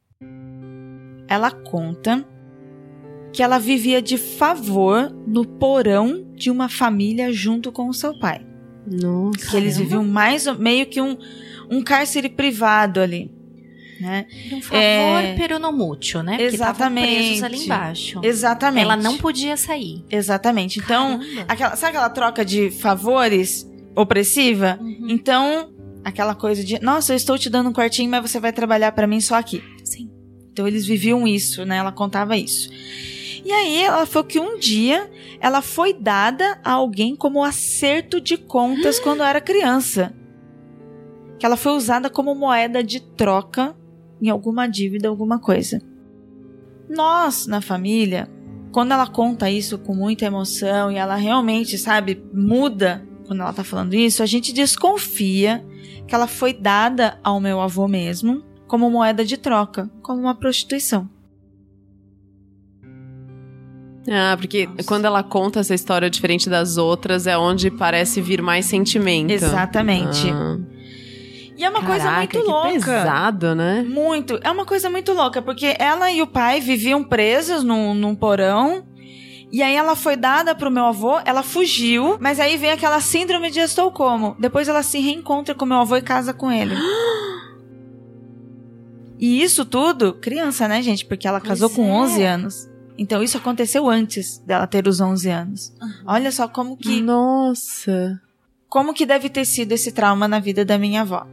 Ela 1.29 1.51
conta 1.51 2.25
que 3.33 3.43
ela 3.43 3.59
vivia 3.59 4.03
de 4.03 4.19
favor 4.19 5.11
no 5.33 5.45
porão 5.47 6.31
de 6.35 6.51
uma 6.51 6.69
família 6.69 7.33
junto 7.33 7.73
com 7.73 7.89
o 7.89 7.95
seu 7.95 8.19
pai. 8.19 8.47
Nossa. 8.87 9.51
Que 9.51 9.57
eles 9.57 9.79
viviam 9.79 10.05
mais 10.05 10.47
meio 10.59 10.87
que 10.87 11.01
um, 11.01 11.17
um 11.71 11.83
cárcere 11.83 12.29
privado 12.29 13.01
ali. 13.01 13.31
Né? 14.01 14.27
Um 14.53 14.61
favor 14.61 14.77
É. 14.79 15.35
peronomútil, 15.37 16.23
né? 16.23 16.33
Porque 16.37 16.55
estavam 16.55 16.93
presos 16.93 17.09
Exatamente. 17.39 17.45
ali 17.45 17.65
embaixo. 17.65 18.21
Exatamente. 18.23 18.85
Ela 18.85 18.97
não 18.97 19.17
podia 19.17 19.57
sair. 19.57 20.05
Exatamente. 20.11 20.81
Então, 20.81 21.21
aquela, 21.47 21.77
sabe 21.77 21.91
aquela 21.97 22.11
troca 22.11 22.45
de 22.45 22.71
favores? 22.71 23.69
opressiva. 23.95 24.79
Então, 25.07 25.71
aquela 26.03 26.35
coisa 26.35 26.65
de, 26.65 26.81
nossa, 26.83 27.13
eu 27.13 27.17
estou 27.17 27.37
te 27.39 27.51
dando 27.51 27.69
um 27.69 27.73
quartinho, 27.75 28.11
mas 28.11 28.23
você 28.31 28.41
vai 28.41 28.51
trabalhar 28.51 28.91
para 28.93 29.07
mim 29.07 29.21
só 29.21 29.35
aqui. 29.37 29.63
Sim. 29.85 30.11
Então 30.51 30.67
eles 30.67 30.87
viviam 30.87 31.29
isso, 31.29 31.65
né? 31.67 31.77
Ela 31.77 31.93
contava 31.93 32.35
isso. 32.37 32.71
E 33.45 33.51
aí 33.51 33.83
ela 33.83 34.07
falou 34.07 34.27
que 34.27 34.39
um 34.39 34.59
dia 34.59 35.11
ela 35.41 35.61
foi 35.61 35.93
dada 35.93 36.61
a 36.63 36.73
alguém 36.73 37.17
como 37.17 37.43
acerto 37.43 38.21
de 38.21 38.37
contas 38.37 39.01
quando 39.01 39.23
era 39.23 39.41
criança. 39.41 40.15
Que 41.39 41.47
ela 41.47 41.57
foi 41.57 41.73
usada 41.73 42.09
como 42.09 42.35
moeda 42.35 42.85
de 42.85 43.01
troca 43.01 43.77
em 44.21 44.31
alguma 44.31 44.69
dívida, 44.69 45.09
alguma 45.09 45.41
coisa. 45.41 45.81
Nós, 46.89 47.47
na 47.47 47.61
família, 47.61 48.29
quando 48.71 48.93
ela 48.93 49.07
conta 49.07 49.51
isso 49.51 49.79
com 49.79 49.95
muita 49.95 50.25
emoção 50.25 50.93
e 50.93 50.97
ela 50.97 51.17
realmente, 51.17 51.77
sabe, 51.77 52.23
muda 52.33 53.07
quando 53.27 53.41
ela 53.41 53.53
tá 53.53 53.65
falando 53.65 53.95
isso, 53.95 54.23
a 54.23 54.27
gente 54.27 54.53
desconfia 54.53 55.65
que 56.07 56.15
ela 56.15 56.27
foi 56.27 56.53
dada 56.53 57.19
ao 57.25 57.41
meu 57.41 57.61
avô 57.61 57.89
mesmo 57.89 58.45
como 58.67 58.91
moeda 58.91 59.25
de 59.25 59.37
troca, 59.37 59.91
como 60.03 60.21
uma 60.21 60.35
prostituição. 60.35 61.09
Ah, 64.11 64.37
porque 64.37 64.69
quando 64.87 65.05
ela 65.05 65.23
conta 65.23 65.61
essa 65.61 65.75
história 65.75 66.11
diferente 66.11 66.51
das 66.51 66.77
outras, 66.77 67.27
é 67.27 67.37
onde 67.39 67.71
parece 67.71 68.21
vir 68.21 68.43
mais 68.43 68.67
sentimento. 68.67 69.31
Exatamente. 69.31 70.29
Ah. 70.31 70.59
E 71.57 71.65
é 71.65 71.69
uma 71.71 71.83
coisa 71.83 72.05
Caraca, 72.05 72.19
muito 72.21 72.41
que 72.41 72.43
louca. 72.53 72.71
pesado, 72.71 73.55
né? 73.55 73.85
Muito. 73.87 74.41
É 74.43 74.51
uma 74.51 74.65
coisa 74.65 74.91
muito 74.91 75.13
louca, 75.13 75.41
porque 75.41 75.77
ela 75.79 76.11
e 76.11 76.21
o 76.21 76.27
pai 76.27 76.61
viviam 76.61 77.05
presos 77.05 77.63
num, 77.63 77.95
num 77.95 78.15
porão. 78.15 78.85
E 79.53 79.63
aí 79.63 79.77
ela 79.77 79.95
foi 79.95 80.17
dada 80.17 80.55
pro 80.55 80.71
meu 80.71 80.87
avô, 80.87 81.21
ela 81.27 81.43
fugiu, 81.43 82.17
mas 82.19 82.41
aí 82.41 82.57
vem 82.57 82.71
aquela 82.71 83.01
síndrome 83.01 83.51
de 83.51 83.61
Estocolmo. 83.61 84.35
Depois 84.41 84.67
ela 84.67 84.83
se 84.83 84.99
reencontra 84.99 85.55
com 85.55 85.67
meu 85.67 85.77
avô 85.77 85.95
e 85.97 86.03
casa 86.03 86.33
com 86.33 86.51
ele. 86.51 86.75
E 89.25 89.41
isso 89.41 89.65
tudo, 89.65 90.15
criança, 90.15 90.67
né, 90.67 90.83
gente? 90.83 91.05
Porque 91.07 91.29
ela 91.29 91.41
casou 91.41 91.71
Pois 91.71 91.77
com 91.77 91.87
é. 91.87 91.93
11 91.93 92.23
anos. 92.25 92.72
Então 92.97 93.23
isso 93.23 93.37
aconteceu 93.37 93.89
antes 93.89 94.39
dela 94.39 94.67
ter 94.67 94.87
os 94.87 95.01
11 95.01 95.31
anos. 95.31 95.73
Olha 96.07 96.31
só 96.31 96.47
como 96.47 96.77
que 96.77 97.01
Nossa. 97.01 98.21
como 98.69 98.93
que 98.93 99.07
deve 99.07 99.29
ter 99.29 99.45
sido 99.45 99.73
esse 99.73 99.93
trauma 99.93 100.29
na 100.29 100.39
vida 100.39 100.65
da 100.65 100.79
minha 100.79 101.03
avó. 101.03 101.27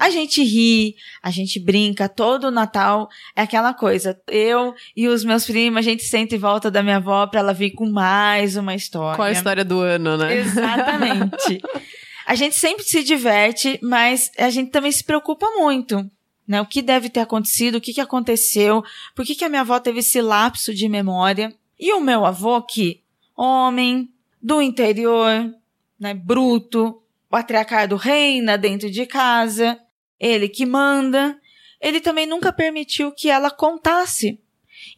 A 0.00 0.08
gente 0.08 0.42
ri, 0.42 0.96
a 1.22 1.30
gente 1.30 1.60
brinca, 1.60 2.08
todo 2.08 2.44
o 2.44 2.50
Natal 2.50 3.06
é 3.36 3.42
aquela 3.42 3.74
coisa. 3.74 4.18
Eu 4.26 4.74
e 4.96 5.06
os 5.06 5.22
meus 5.22 5.44
primos, 5.44 5.78
a 5.78 5.82
gente 5.82 6.04
senta 6.04 6.34
em 6.34 6.38
volta 6.38 6.70
da 6.70 6.82
minha 6.82 6.96
avó 6.96 7.26
pra 7.26 7.40
ela 7.40 7.52
vir 7.52 7.72
com 7.72 7.84
mais 7.84 8.56
uma 8.56 8.74
história. 8.74 9.16
Qual 9.16 9.28
a 9.28 9.30
história 9.30 9.62
do 9.62 9.80
ano, 9.80 10.16
né? 10.16 10.38
Exatamente. 10.38 11.60
a 12.26 12.34
gente 12.34 12.56
sempre 12.56 12.82
se 12.82 13.04
diverte, 13.04 13.78
mas 13.82 14.30
a 14.38 14.48
gente 14.48 14.70
também 14.70 14.90
se 14.90 15.04
preocupa 15.04 15.46
muito. 15.58 16.10
Né? 16.50 16.60
O 16.60 16.66
que 16.66 16.82
deve 16.82 17.08
ter 17.08 17.20
acontecido, 17.20 17.76
o 17.76 17.80
que, 17.80 17.94
que 17.94 18.00
aconteceu, 18.00 18.82
por 19.14 19.24
que, 19.24 19.36
que 19.36 19.44
a 19.44 19.48
minha 19.48 19.60
avó 19.60 19.78
teve 19.78 20.00
esse 20.00 20.20
lapso 20.20 20.74
de 20.74 20.88
memória. 20.88 21.54
E 21.78 21.92
o 21.92 22.00
meu 22.00 22.26
avô, 22.26 22.60
que 22.60 23.04
homem, 23.36 24.12
do 24.42 24.60
interior, 24.60 25.48
né, 25.96 26.12
bruto, 26.12 27.00
patriarcado 27.28 27.94
reina 27.94 28.58
dentro 28.58 28.90
de 28.90 29.06
casa, 29.06 29.78
ele 30.18 30.48
que 30.48 30.66
manda, 30.66 31.38
ele 31.80 32.00
também 32.00 32.26
nunca 32.26 32.52
permitiu 32.52 33.12
que 33.12 33.30
ela 33.30 33.52
contasse. 33.52 34.40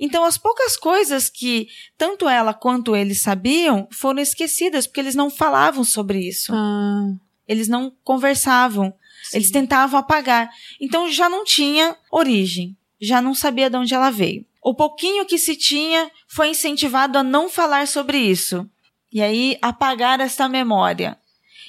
Então, 0.01 0.25
as 0.25 0.39
poucas 0.39 0.75
coisas 0.75 1.29
que 1.29 1.69
tanto 1.99 2.27
ela 2.27 2.55
quanto 2.55 2.97
ele 2.97 3.15
sabiam 3.15 3.87
foram 3.93 4.23
esquecidas, 4.23 4.87
porque 4.87 5.01
eles 5.01 5.15
não 5.15 5.29
falavam 5.29 5.85
sobre 5.85 6.27
isso. 6.27 6.51
Ah. 6.55 7.13
Eles 7.47 7.69
não 7.69 7.95
conversavam. 8.03 8.95
Eles 9.35 9.51
tentavam 9.51 9.99
apagar. 9.99 10.51
Então, 10.81 11.11
já 11.11 11.29
não 11.29 11.45
tinha 11.45 11.97
origem. 12.11 12.77
Já 13.01 13.21
não 13.21 13.35
sabia 13.35 13.69
de 13.69 13.77
onde 13.77 13.95
ela 13.95 14.11
veio. 14.11 14.45
O 14.63 14.75
pouquinho 14.75 15.27
que 15.27 15.39
se 15.39 15.57
tinha 15.57 16.11
foi 16.29 16.51
incentivado 16.51 17.19
a 17.19 17.23
não 17.23 17.49
falar 17.49 17.89
sobre 17.89 18.19
isso. 18.19 18.69
E 19.13 19.21
aí, 19.21 19.59
apagar 19.61 20.21
essa 20.21 20.49
memória. 20.49 21.19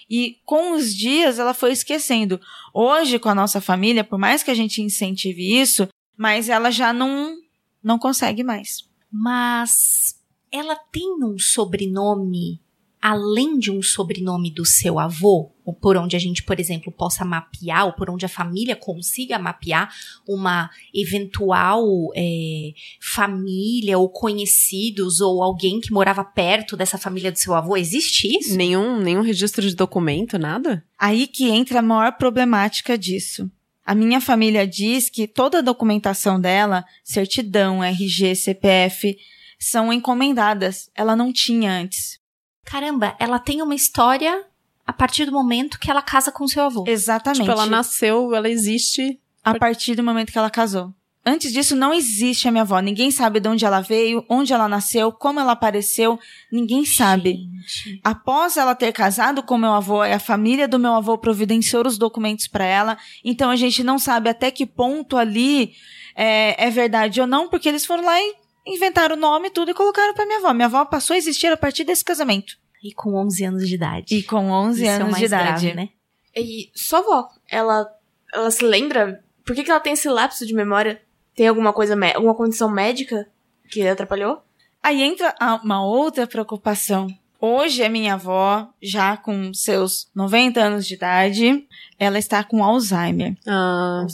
E 0.09 0.37
com 0.45 0.73
os 0.73 0.93
dias 0.95 1.39
ela 1.39 1.53
foi 1.53 1.71
esquecendo. 1.71 2.39
Hoje, 2.73 3.17
com 3.17 3.29
a 3.29 3.35
nossa 3.35 3.59
família, 3.59 4.03
por 4.03 4.19
mais 4.19 4.43
que 4.43 4.51
a 4.51 4.53
gente 4.53 4.81
incentive 4.81 5.59
isso, 5.59 5.87
mas 6.15 6.49
ela 6.49 6.69
já 6.69 6.93
não, 6.93 7.35
não 7.81 7.97
consegue 7.97 8.43
mais. 8.43 8.87
Mas 9.11 10.15
ela 10.51 10.75
tem 10.75 11.23
um 11.23 11.37
sobrenome 11.39 12.61
além 13.01 13.59
de 13.59 13.69
um 13.69 13.81
sobrenome 13.81 14.49
do 14.49 14.65
seu 14.65 14.97
avô, 14.97 15.51
ou 15.65 15.73
por 15.73 15.95
onde 15.97 16.15
a 16.15 16.19
gente, 16.19 16.43
por 16.43 16.59
exemplo, 16.59 16.91
possa 16.91 17.23
mapear, 17.23 17.85
ou 17.85 17.93
por 17.93 18.09
onde 18.09 18.25
a 18.25 18.29
família 18.29 18.75
consiga 18.75 19.39
mapear 19.39 19.93
uma 20.27 20.69
eventual 20.93 21.85
é, 22.15 22.71
família, 23.01 23.97
ou 23.97 24.09
conhecidos, 24.09 25.21
ou 25.21 25.41
alguém 25.41 25.79
que 25.79 25.91
morava 25.91 26.23
perto 26.23 26.75
dessa 26.75 26.97
família 26.97 27.31
do 27.31 27.39
seu 27.39 27.53
avô? 27.53 27.77
Existe 27.77 28.27
isso? 28.27 28.55
Nenhum, 28.55 28.99
nenhum 28.99 29.21
registro 29.21 29.61
de 29.61 29.75
documento, 29.75 30.37
nada? 30.37 30.83
Aí 30.99 31.27
que 31.27 31.49
entra 31.49 31.79
a 31.79 31.83
maior 31.83 32.13
problemática 32.17 32.97
disso. 32.97 33.49
A 33.85 33.93
minha 33.93 34.21
família 34.21 34.65
diz 34.65 35.09
que 35.09 35.27
toda 35.27 35.59
a 35.59 35.61
documentação 35.61 36.39
dela, 36.39 36.85
certidão, 37.03 37.83
RG, 37.83 38.35
CPF, 38.35 39.17
são 39.59 39.91
encomendadas. 39.91 40.89
Ela 40.95 41.15
não 41.15 41.33
tinha 41.33 41.71
antes. 41.71 42.19
Caramba, 42.65 43.15
ela 43.19 43.39
tem 43.39 43.61
uma 43.61 43.75
história 43.75 44.45
a 44.85 44.93
partir 44.93 45.25
do 45.25 45.31
momento 45.31 45.79
que 45.79 45.89
ela 45.89 46.01
casa 46.01 46.31
com 46.31 46.47
seu 46.47 46.63
avô. 46.63 46.83
Exatamente. 46.87 47.41
Tipo, 47.41 47.51
ela 47.51 47.65
nasceu, 47.65 48.33
ela 48.35 48.49
existe. 48.49 49.19
A 49.43 49.55
partir 49.55 49.95
do 49.95 50.03
momento 50.03 50.31
que 50.31 50.37
ela 50.37 50.49
casou. 50.49 50.93
Antes 51.25 51.53
disso, 51.53 51.73
não 51.73 51.93
existe 51.93 52.47
a 52.49 52.51
minha 52.51 52.63
avó. 52.63 52.79
Ninguém 52.79 53.09
sabe 53.09 53.39
de 53.39 53.47
onde 53.47 53.63
ela 53.63 53.79
veio, 53.79 54.25
onde 54.29 54.51
ela 54.51 54.67
nasceu, 54.67 55.09
como 55.09 55.39
ela 55.39 55.53
apareceu. 55.53 56.19
Ninguém 56.51 56.85
sabe. 56.85 57.37
Gente. 57.65 58.01
Após 58.03 58.57
ela 58.57 58.75
ter 58.75 58.91
casado 58.91 59.41
com 59.41 59.57
meu 59.57 59.71
avô, 59.71 60.01
a 60.01 60.19
família 60.19 60.67
do 60.67 60.77
meu 60.77 60.93
avô 60.93 61.17
providenciou 61.17 61.87
os 61.87 61.97
documentos 61.97 62.47
para 62.47 62.65
ela. 62.65 62.97
Então 63.23 63.49
a 63.49 63.55
gente 63.55 63.83
não 63.83 63.97
sabe 63.97 64.29
até 64.29 64.51
que 64.51 64.65
ponto 64.65 65.15
ali 65.15 65.73
é, 66.13 66.67
é 66.67 66.69
verdade 66.69 67.21
ou 67.21 67.27
não, 67.27 67.47
porque 67.47 67.69
eles 67.69 67.85
foram 67.85 68.03
lá 68.03 68.19
e 68.19 68.35
inventaram 68.65 69.15
o 69.15 69.19
nome 69.19 69.47
e 69.47 69.51
tudo 69.51 69.71
e 69.71 69.73
colocaram 69.73 70.13
para 70.13 70.25
minha 70.25 70.39
avó. 70.39 70.53
Minha 70.53 70.65
avó 70.65 70.83
passou 70.83 71.13
a 71.13 71.17
existir 71.17 71.47
a 71.47 71.57
partir 71.57 71.85
desse 71.85 72.03
casamento. 72.03 72.57
E 72.83 72.93
com 72.93 73.15
11 73.15 73.45
anos 73.45 73.67
de 73.67 73.75
idade. 73.75 74.15
E 74.15 74.23
com 74.23 74.49
11 74.51 74.81
Isso 74.83 74.91
é 74.91 74.93
o 74.93 74.95
anos 74.95 75.11
mais 75.11 75.19
de 75.19 75.25
idade. 75.25 75.45
grave, 75.47 75.73
né? 75.73 75.89
E 76.35 76.69
sua 76.75 76.99
avó, 76.99 77.29
ela, 77.49 77.87
ela 78.33 78.51
se 78.51 78.63
lembra? 78.65 79.23
Por 79.45 79.55
que, 79.55 79.63
que 79.63 79.71
ela 79.71 79.79
tem 79.79 79.93
esse 79.93 80.09
lapso 80.09 80.45
de 80.45 80.53
memória? 80.53 81.01
Tem 81.35 81.47
alguma 81.47 81.71
coisa, 81.71 81.95
alguma 82.15 82.35
condição 82.35 82.69
médica 82.69 83.27
que 83.69 83.87
atrapalhou? 83.87 84.43
Aí 84.81 85.01
entra 85.01 85.33
uma 85.63 85.83
outra 85.85 86.27
preocupação. 86.27 87.07
Hoje 87.39 87.83
a 87.83 87.89
minha 87.89 88.13
avó, 88.15 88.69
já 88.81 89.17
com 89.17 89.53
seus 89.53 90.09
90 90.15 90.61
anos 90.61 90.85
de 90.87 90.95
idade, 90.95 91.67
ela 91.99 92.17
está 92.17 92.43
com 92.43 92.63
Alzheimer. 92.63 93.35
Ah, 93.47 94.05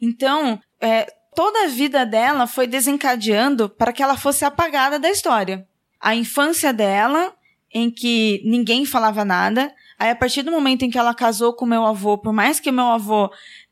Então, 0.00 0.58
é, 0.80 1.06
toda 1.34 1.64
a 1.64 1.68
vida 1.68 2.04
dela 2.06 2.46
foi 2.46 2.66
desencadeando 2.66 3.68
para 3.68 3.92
que 3.92 4.02
ela 4.02 4.16
fosse 4.16 4.44
apagada 4.44 4.98
da 4.98 5.10
história. 5.10 5.66
A 6.00 6.14
infância 6.14 6.72
dela, 6.72 7.32
em 7.72 7.90
que 7.90 8.42
ninguém 8.44 8.84
falava 8.84 9.24
nada, 9.24 9.72
aí 9.98 10.10
a 10.10 10.16
partir 10.16 10.42
do 10.42 10.50
momento 10.50 10.84
em 10.84 10.90
que 10.90 10.98
ela 10.98 11.14
casou 11.14 11.54
com 11.54 11.64
meu 11.64 11.84
avô, 11.84 12.18
por 12.18 12.32
mais 12.32 12.60
que 12.60 12.70
meu 12.70 12.86
avô 12.86 13.30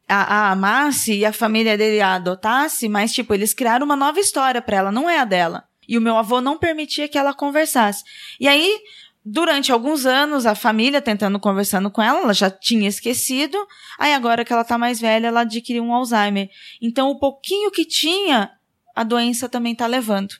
a, 0.08 0.48
a 0.48 0.50
amasse 0.52 1.14
e 1.14 1.24
a 1.24 1.32
família 1.32 1.78
dele 1.78 2.00
a 2.00 2.14
adotasse, 2.14 2.88
mas 2.88 3.12
tipo, 3.12 3.32
eles 3.32 3.54
criaram 3.54 3.86
uma 3.86 3.96
nova 3.96 4.18
história 4.18 4.60
para 4.60 4.76
ela, 4.76 4.92
não 4.92 5.08
é 5.08 5.18
a 5.18 5.24
dela. 5.24 5.64
E 5.86 5.96
o 5.98 6.00
meu 6.00 6.16
avô 6.16 6.40
não 6.40 6.58
permitia 6.58 7.08
que 7.08 7.18
ela 7.18 7.34
conversasse. 7.34 8.04
E 8.38 8.46
aí, 8.46 8.78
durante 9.24 9.72
alguns 9.72 10.06
anos, 10.06 10.46
a 10.46 10.54
família 10.54 11.00
tentando 11.00 11.38
conversando 11.38 11.90
com 11.90 12.00
ela, 12.00 12.20
ela 12.20 12.32
já 12.32 12.48
tinha 12.48 12.88
esquecido. 12.88 13.56
Aí 13.98 14.14
agora 14.14 14.44
que 14.44 14.52
ela 14.52 14.64
tá 14.64 14.78
mais 14.78 15.00
velha, 15.00 15.26
ela 15.26 15.40
adquiriu 15.40 15.82
um 15.82 15.92
Alzheimer. 15.92 16.48
Então, 16.80 17.10
o 17.10 17.18
pouquinho 17.18 17.70
que 17.70 17.84
tinha, 17.84 18.52
a 18.94 19.02
doença 19.02 19.48
também 19.48 19.74
tá 19.74 19.86
levando. 19.86 20.34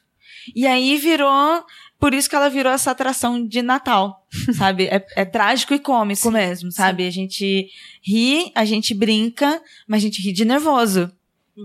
E 0.55 0.67
aí 0.67 0.97
virou, 0.97 1.65
por 2.01 2.15
isso 2.15 2.31
que 2.31 2.35
ela 2.35 2.49
virou 2.49 2.73
essa 2.73 2.91
atração 2.91 3.47
de 3.47 3.61
Natal, 3.61 4.27
sabe? 4.57 4.87
É, 4.87 5.07
é 5.15 5.25
trágico 5.27 5.75
e 5.75 5.79
cômico 5.79 6.31
mesmo, 6.31 6.73
sabe? 6.73 7.07
A 7.07 7.11
gente 7.11 7.69
ri, 8.03 8.51
a 8.55 8.65
gente 8.65 8.95
brinca, 8.95 9.63
mas 9.87 9.99
a 9.99 10.07
gente 10.07 10.23
ri 10.23 10.33
de 10.33 10.47
nervoso. 10.47 11.13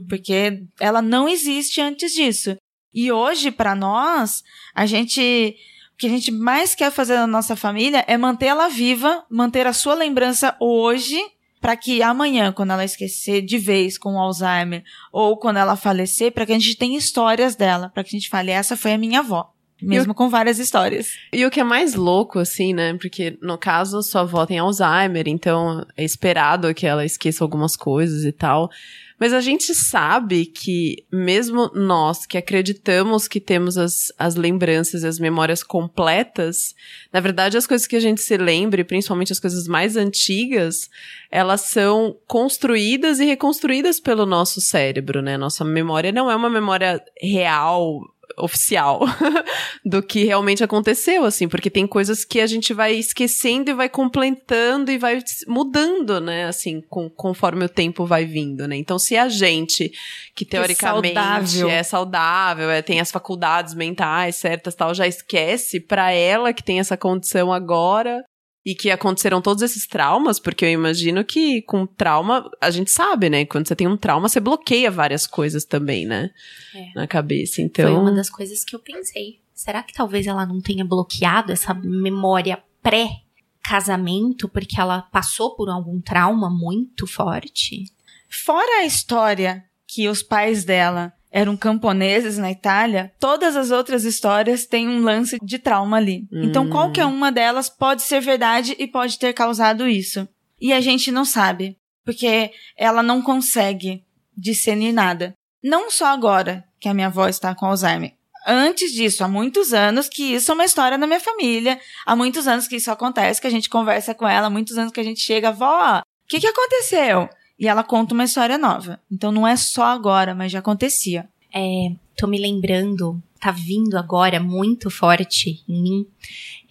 Porque 0.09 0.63
ela 0.77 1.01
não 1.01 1.29
existe 1.29 1.79
antes 1.79 2.13
disso. 2.13 2.57
E 2.93 3.11
hoje, 3.11 3.49
pra 3.49 3.73
nós, 3.73 4.43
a 4.73 4.85
gente. 4.85 5.55
O 5.93 5.97
que 5.97 6.07
a 6.07 6.09
gente 6.09 6.29
mais 6.29 6.75
quer 6.75 6.91
fazer 6.91 7.15
na 7.15 7.27
nossa 7.27 7.55
família 7.55 8.03
é 8.05 8.17
manter 8.17 8.47
ela 8.47 8.67
viva, 8.67 9.23
manter 9.29 9.65
a 9.65 9.71
sua 9.71 9.93
lembrança 9.93 10.53
hoje, 10.59 11.17
para 11.61 11.77
que 11.77 12.03
amanhã, 12.03 12.51
quando 12.51 12.71
ela 12.71 12.83
esquecer 12.83 13.41
de 13.41 13.57
vez 13.57 13.97
com 13.97 14.15
o 14.15 14.19
Alzheimer, 14.19 14.83
ou 15.13 15.37
quando 15.37 15.55
ela 15.55 15.77
falecer, 15.77 16.33
para 16.33 16.45
que 16.45 16.51
a 16.51 16.59
gente 16.59 16.75
tenha 16.75 16.97
histórias 16.97 17.55
dela, 17.55 17.89
para 17.89 18.03
que 18.03 18.09
a 18.09 18.19
gente 18.19 18.27
fale, 18.27 18.51
essa 18.51 18.75
foi 18.75 18.91
a 18.91 18.97
minha 18.97 19.19
avó. 19.19 19.54
Mesmo 19.81 20.13
com 20.13 20.29
várias 20.29 20.57
histórias. 20.57 21.09
E 21.33 21.45
o 21.45 21.51
que 21.51 21.59
é 21.59 21.63
mais 21.63 21.95
louco, 21.95 22.39
assim, 22.39 22.73
né? 22.73 22.93
Porque 22.93 23.37
no 23.41 23.57
caso, 23.57 24.01
sua 24.01 24.21
avó 24.21 24.45
tem 24.45 24.57
Alzheimer, 24.57 25.27
então 25.27 25.85
é 25.97 26.03
esperado 26.03 26.73
que 26.73 26.87
ela 26.87 27.05
esqueça 27.05 27.43
algumas 27.43 27.75
coisas 27.75 28.23
e 28.23 28.31
tal. 28.31 28.69
Mas 29.17 29.31
a 29.31 29.39
gente 29.39 29.73
sabe 29.73 30.45
que, 30.45 31.05
mesmo 31.11 31.71
nós 31.73 32.25
que 32.25 32.37
acreditamos 32.37 33.29
que 33.29 33.39
temos 33.39 33.77
as, 33.77 34.11
as 34.19 34.35
lembranças 34.35 35.03
e 35.03 35.07
as 35.07 35.19
memórias 35.19 35.63
completas, 35.63 36.75
na 37.13 37.21
verdade, 37.21 37.57
as 37.57 37.65
coisas 37.65 37.87
que 37.87 37.95
a 37.95 37.99
gente 37.99 38.21
se 38.21 38.35
lembra, 38.35 38.83
principalmente 38.83 39.31
as 39.31 39.39
coisas 39.39 39.67
mais 39.67 39.95
antigas, 39.95 40.89
elas 41.31 41.61
são 41.61 42.17
construídas 42.27 43.19
e 43.19 43.25
reconstruídas 43.25 44.01
pelo 44.01 44.25
nosso 44.25 44.59
cérebro, 44.59 45.21
né? 45.21 45.37
Nossa 45.37 45.63
memória 45.63 46.11
não 46.11 46.29
é 46.29 46.35
uma 46.35 46.49
memória 46.49 47.01
real, 47.21 48.01
oficial 48.37 49.01
do 49.85 50.01
que 50.01 50.23
realmente 50.23 50.63
aconteceu, 50.63 51.25
assim, 51.25 51.47
porque 51.47 51.69
tem 51.69 51.87
coisas 51.87 52.25
que 52.25 52.39
a 52.39 52.47
gente 52.47 52.73
vai 52.73 52.93
esquecendo 52.93 53.71
e 53.71 53.73
vai 53.73 53.89
completando 53.89 54.91
e 54.91 54.97
vai 54.97 55.21
mudando, 55.47 56.19
né, 56.19 56.45
assim, 56.45 56.81
com, 56.89 57.09
conforme 57.09 57.65
o 57.65 57.69
tempo 57.69 58.05
vai 58.05 58.25
vindo, 58.25 58.67
né? 58.67 58.75
Então, 58.75 58.99
se 58.99 59.15
a 59.15 59.29
gente, 59.29 59.91
que 60.35 60.45
teoricamente 60.45 61.17
é 61.17 61.21
saudável, 61.21 61.69
é 61.69 61.83
saudável 61.83 62.69
é, 62.69 62.81
tem 62.81 62.99
as 62.99 63.11
faculdades 63.11 63.73
mentais 63.73 64.35
certas 64.35 64.75
tal, 64.75 64.93
já 64.93 65.07
esquece, 65.07 65.79
para 65.79 66.11
ela 66.11 66.53
que 66.53 66.63
tem 66.63 66.79
essa 66.79 66.97
condição 66.97 67.51
agora, 67.51 68.23
e 68.65 68.73
que 68.73 68.89
aconteceram 68.89 69.41
todos 69.41 69.61
esses 69.61 69.85
traumas, 69.85 70.39
porque 70.39 70.65
eu 70.65 70.69
imagino 70.69 71.23
que 71.23 71.61
com 71.61 71.85
trauma, 71.85 72.49
a 72.59 72.71
gente 72.71 72.89
sabe, 72.89 73.29
né? 73.29 73.45
Quando 73.45 73.67
você 73.67 73.75
tem 73.75 73.87
um 73.87 73.95
trauma, 73.95 74.27
você 74.27 74.39
bloqueia 74.39 74.89
várias 74.89 75.27
coisas 75.27 75.63
também, 75.63 76.05
né? 76.05 76.31
É. 76.73 76.91
Na 76.95 77.05
cabeça. 77.05 77.61
Então. 77.61 77.85
Foi 77.85 78.01
uma 78.01 78.11
das 78.11 78.29
coisas 78.29 78.65
que 78.65 78.75
eu 78.75 78.79
pensei. 78.79 79.39
Será 79.53 79.83
que 79.83 79.93
talvez 79.93 80.25
ela 80.25 80.47
não 80.47 80.59
tenha 80.59 80.83
bloqueado 80.83 81.51
essa 81.51 81.75
memória 81.75 82.61
pré-casamento, 82.81 84.49
porque 84.49 84.81
ela 84.81 85.03
passou 85.03 85.55
por 85.55 85.69
algum 85.69 86.01
trauma 86.01 86.49
muito 86.49 87.05
forte? 87.05 87.85
Fora 88.27 88.81
a 88.81 88.85
história 88.85 89.63
que 89.87 90.09
os 90.09 90.23
pais 90.23 90.65
dela 90.65 91.13
eram 91.35 91.57
camponeses 91.57 92.37
na 92.37 92.49
Itália, 92.49 93.11
todas 93.19 93.57
as 93.57 93.69
outras 93.69 94.05
histórias 94.05 94.65
têm 94.65 94.87
um 94.87 95.03
lance 95.03 95.37
de 95.43 95.59
trauma 95.59 95.97
ali. 95.97 96.25
Hum. 96.31 96.43
Então, 96.45 96.69
qualquer 96.69 97.05
uma 97.05 97.29
delas 97.29 97.67
pode 97.67 98.03
ser 98.03 98.21
verdade 98.21 98.73
e 98.79 98.87
pode 98.87 99.19
ter 99.19 99.33
causado 99.33 99.85
isso. 99.85 100.25
E 100.61 100.71
a 100.71 100.79
gente 100.79 101.11
não 101.11 101.25
sabe, 101.25 101.75
porque 102.05 102.51
ela 102.77 103.03
não 103.03 103.21
consegue 103.21 104.01
discernir 104.35 104.93
nada. 104.93 105.33
Não 105.61 105.91
só 105.91 106.05
agora 106.05 106.63
que 106.79 106.87
a 106.87 106.93
minha 106.93 107.07
avó 107.07 107.27
está 107.27 107.53
com 107.53 107.65
Alzheimer. 107.65 108.13
Antes 108.47 108.93
disso, 108.93 109.21
há 109.21 109.27
muitos 109.27 109.73
anos 109.73 110.07
que 110.07 110.35
isso 110.35 110.51
é 110.51 110.53
uma 110.53 110.63
história 110.63 110.97
na 110.97 111.05
minha 111.05 111.19
família. 111.19 111.77
Há 112.05 112.15
muitos 112.15 112.47
anos 112.47 112.65
que 112.65 112.77
isso 112.77 112.89
acontece, 112.89 113.41
que 113.41 113.47
a 113.47 113.51
gente 113.51 113.69
conversa 113.69 114.15
com 114.15 114.25
ela, 114.25 114.47
há 114.47 114.49
muitos 114.49 114.77
anos 114.77 114.93
que 114.93 115.01
a 115.01 115.03
gente 115.03 115.19
chega, 115.19 115.51
vó, 115.51 115.99
o 115.99 116.27
que, 116.29 116.39
que 116.39 116.47
aconteceu? 116.47 117.27
E 117.59 117.67
ela 117.67 117.83
conta 117.83 118.13
uma 118.13 118.23
história 118.23 118.57
nova. 118.57 118.99
Então 119.11 119.31
não 119.31 119.47
é 119.47 119.55
só 119.55 119.85
agora, 119.85 120.35
mas 120.35 120.51
já 120.51 120.59
acontecia. 120.59 121.27
É, 121.53 121.91
tô 122.17 122.27
me 122.27 122.37
lembrando, 122.37 123.21
tá 123.39 123.51
vindo 123.51 123.97
agora 123.97 124.39
muito 124.39 124.89
forte 124.89 125.63
em 125.67 125.81
mim. 125.81 126.07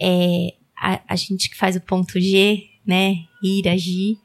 É, 0.01 0.55
a, 0.77 1.01
a 1.09 1.17
gente 1.17 1.49
que 1.49 1.57
faz 1.57 1.77
o 1.77 1.81
ponto 1.81 2.21
G, 2.21 2.69
né? 2.87 3.17
Ir, 3.43 3.69
agir. 3.69 4.19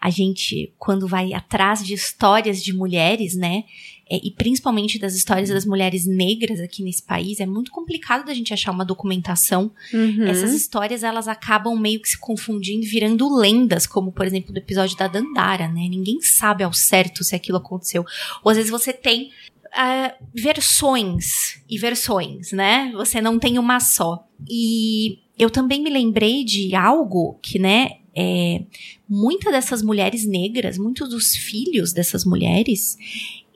A 0.00 0.08
gente, 0.08 0.72
quando 0.78 1.06
vai 1.06 1.34
atrás 1.34 1.84
de 1.84 1.92
histórias 1.92 2.62
de 2.62 2.72
mulheres, 2.72 3.34
né? 3.36 3.64
É, 4.10 4.18
e 4.24 4.32
principalmente 4.32 4.98
das 4.98 5.14
histórias 5.14 5.50
das 5.50 5.64
mulheres 5.64 6.04
negras 6.04 6.58
aqui 6.58 6.82
nesse 6.82 7.02
país, 7.02 7.38
é 7.38 7.46
muito 7.46 7.70
complicado 7.70 8.26
da 8.26 8.34
gente 8.34 8.52
achar 8.52 8.72
uma 8.72 8.84
documentação. 8.84 9.70
Uhum. 9.94 10.26
Essas 10.26 10.52
histórias, 10.52 11.04
elas 11.04 11.28
acabam 11.28 11.78
meio 11.78 12.02
que 12.02 12.08
se 12.08 12.18
confundindo, 12.18 12.84
virando 12.84 13.32
lendas, 13.32 13.86
como, 13.86 14.10
por 14.10 14.26
exemplo, 14.26 14.52
do 14.52 14.58
episódio 14.58 14.96
da 14.96 15.06
Dandara, 15.06 15.68
né? 15.68 15.86
Ninguém 15.88 16.20
sabe 16.20 16.64
ao 16.64 16.72
certo 16.72 17.22
se 17.22 17.36
aquilo 17.36 17.58
aconteceu. 17.58 18.04
Ou 18.42 18.50
às 18.50 18.56
vezes 18.56 18.70
você 18.70 18.92
tem 18.92 19.30
uh, 19.66 20.24
versões 20.34 21.62
e 21.68 21.78
versões, 21.78 22.50
né? 22.50 22.90
Você 22.94 23.20
não 23.20 23.38
tem 23.38 23.60
uma 23.60 23.78
só. 23.78 24.26
E 24.48 25.20
eu 25.38 25.50
também 25.50 25.80
me 25.80 25.88
lembrei 25.88 26.44
de 26.44 26.74
algo 26.74 27.38
que, 27.40 27.60
né, 27.60 28.00
é, 28.14 28.62
muitas 29.08 29.52
dessas 29.52 29.82
mulheres 29.82 30.26
negras, 30.26 30.76
muitos 30.76 31.08
dos 31.10 31.36
filhos 31.36 31.92
dessas 31.92 32.24
mulheres, 32.24 32.96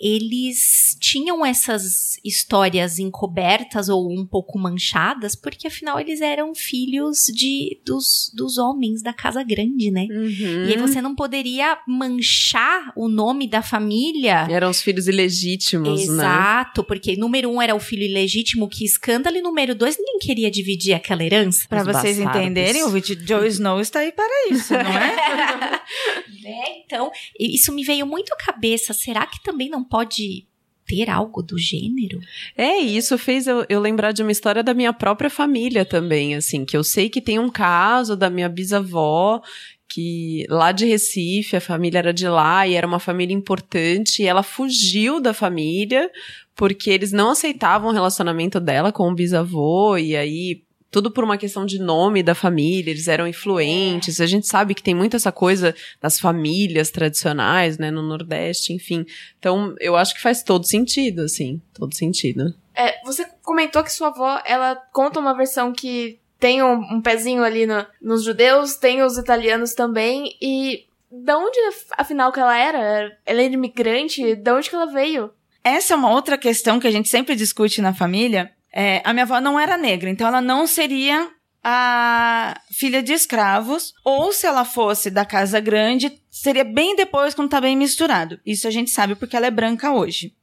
eles 0.04 0.94
tinham 1.00 1.46
essas 1.46 2.18
histórias 2.22 2.98
encobertas 2.98 3.88
ou 3.88 4.12
um 4.12 4.26
pouco 4.26 4.58
manchadas, 4.58 5.34
porque 5.34 5.66
afinal 5.66 5.98
eles 5.98 6.20
eram 6.20 6.54
filhos 6.54 7.24
de 7.34 7.80
dos, 7.86 8.30
dos 8.34 8.58
homens 8.58 9.02
da 9.02 9.14
casa 9.14 9.42
grande, 9.42 9.90
né? 9.90 10.06
Uhum. 10.10 10.66
E 10.66 10.74
aí 10.74 10.76
você 10.76 11.00
não 11.00 11.14
poderia 11.14 11.78
manchar 11.88 12.92
o 12.94 13.08
nome 13.08 13.48
da 13.48 13.62
família. 13.62 14.46
Eram 14.50 14.68
os 14.68 14.82
filhos 14.82 15.08
ilegítimos, 15.08 16.02
Exato, 16.02 16.12
né? 16.12 16.24
Exato, 16.24 16.84
porque 16.84 17.16
número 17.16 17.50
um 17.50 17.62
era 17.62 17.74
o 17.74 17.80
filho 17.80 18.02
ilegítimo, 18.02 18.68
que 18.68 18.84
escândalo, 18.84 19.38
e 19.38 19.40
número 19.42 19.74
dois, 19.74 19.96
ninguém 19.96 20.18
queria 20.18 20.50
dividir 20.50 20.92
aquela 20.92 21.24
herança. 21.24 21.66
Para 21.66 21.82
vocês 21.82 22.18
bastardos. 22.18 22.42
entenderem, 22.42 22.84
o 22.84 22.90
Joe 23.26 23.48
Snow 23.48 23.80
está 23.80 24.00
aí 24.00 24.12
para 24.12 24.48
isso, 24.50 24.74
não 24.74 24.80
é? 24.80 25.80
é? 26.44 26.80
Então, 26.84 27.10
isso 27.38 27.72
me 27.72 27.82
veio 27.82 28.06
muito 28.06 28.32
à 28.34 28.36
cabeça. 28.36 28.92
Será 28.92 29.26
que 29.26 29.42
também 29.42 29.70
não 29.70 29.82
pode 29.94 30.44
ter 30.88 31.08
algo 31.08 31.40
do 31.40 31.56
gênero? 31.56 32.18
É, 32.56 32.78
isso 32.78 33.16
fez 33.16 33.46
eu, 33.46 33.64
eu, 33.68 33.78
lembrar 33.78 34.10
de 34.10 34.22
uma 34.22 34.32
história 34.32 34.60
da 34.60 34.74
minha 34.74 34.92
própria 34.92 35.30
família 35.30 35.84
também, 35.84 36.34
assim, 36.34 36.64
que 36.64 36.76
eu 36.76 36.82
sei 36.82 37.08
que 37.08 37.20
tem 37.20 37.38
um 37.38 37.48
caso 37.48 38.16
da 38.16 38.28
minha 38.28 38.48
bisavó 38.48 39.40
que 39.88 40.44
lá 40.48 40.72
de 40.72 40.84
Recife, 40.84 41.54
a 41.54 41.60
família 41.60 41.98
era 41.98 42.12
de 42.12 42.26
lá 42.26 42.66
e 42.66 42.74
era 42.74 42.84
uma 42.84 42.98
família 42.98 43.32
importante, 43.32 44.20
e 44.20 44.26
ela 44.26 44.42
fugiu 44.42 45.20
da 45.20 45.32
família 45.32 46.10
porque 46.56 46.90
eles 46.90 47.12
não 47.12 47.30
aceitavam 47.30 47.90
o 47.90 47.92
relacionamento 47.92 48.58
dela 48.58 48.90
com 48.90 49.08
o 49.08 49.14
bisavô, 49.14 49.96
e 49.96 50.16
aí 50.16 50.64
tudo 50.94 51.10
por 51.10 51.24
uma 51.24 51.36
questão 51.36 51.66
de 51.66 51.80
nome 51.80 52.22
da 52.22 52.36
família, 52.36 52.92
eles 52.92 53.08
eram 53.08 53.26
influentes. 53.26 54.20
A 54.20 54.26
gente 54.26 54.46
sabe 54.46 54.76
que 54.76 54.82
tem 54.82 54.94
muito 54.94 55.16
essa 55.16 55.32
coisa 55.32 55.74
das 56.00 56.20
famílias 56.20 56.92
tradicionais, 56.92 57.78
né, 57.78 57.90
no 57.90 58.00
Nordeste, 58.00 58.72
enfim. 58.72 59.04
Então, 59.36 59.74
eu 59.80 59.96
acho 59.96 60.14
que 60.14 60.22
faz 60.22 60.44
todo 60.44 60.64
sentido, 60.64 61.22
assim, 61.22 61.60
todo 61.72 61.96
sentido. 61.96 62.54
É, 62.72 63.02
você 63.04 63.26
comentou 63.42 63.82
que 63.82 63.92
sua 63.92 64.06
avó, 64.06 64.40
ela 64.46 64.76
conta 64.92 65.18
uma 65.18 65.36
versão 65.36 65.72
que 65.72 66.20
tem 66.38 66.62
um, 66.62 66.74
um 66.74 67.02
pezinho 67.02 67.42
ali 67.42 67.66
no, 67.66 67.84
nos 68.00 68.22
judeus, 68.22 68.76
tem 68.76 69.02
os 69.02 69.18
italianos 69.18 69.74
também, 69.74 70.36
e 70.40 70.84
da 71.10 71.36
onde, 71.36 71.58
afinal, 71.98 72.30
que 72.30 72.38
ela 72.38 72.56
era? 72.56 73.18
Ela 73.26 73.42
é 73.42 73.46
imigrante? 73.46 74.36
Da 74.36 74.54
onde 74.54 74.70
que 74.70 74.76
ela 74.76 74.86
veio? 74.86 75.32
Essa 75.64 75.94
é 75.94 75.96
uma 75.96 76.12
outra 76.12 76.38
questão 76.38 76.78
que 76.78 76.86
a 76.86 76.90
gente 76.90 77.08
sempre 77.08 77.34
discute 77.34 77.82
na 77.82 77.92
família, 77.94 78.52
é, 78.74 79.00
a 79.04 79.12
minha 79.12 79.22
avó 79.22 79.40
não 79.40 79.58
era 79.58 79.78
negra, 79.78 80.10
então 80.10 80.26
ela 80.26 80.40
não 80.40 80.66
seria 80.66 81.30
a 81.62 82.60
filha 82.72 83.02
de 83.02 83.12
escravos, 83.12 83.94
ou 84.04 84.32
se 84.32 84.46
ela 84.46 84.64
fosse 84.64 85.10
da 85.10 85.24
casa 85.24 85.60
grande, 85.60 86.20
seria 86.28 86.64
bem 86.64 86.96
depois 86.96 87.34
quando 87.34 87.50
tá 87.50 87.60
bem 87.60 87.76
misturado. 87.76 88.40
Isso 88.44 88.66
a 88.66 88.70
gente 88.70 88.90
sabe 88.90 89.14
porque 89.14 89.36
ela 89.36 89.46
é 89.46 89.50
branca 89.50 89.92
hoje. 89.92 90.34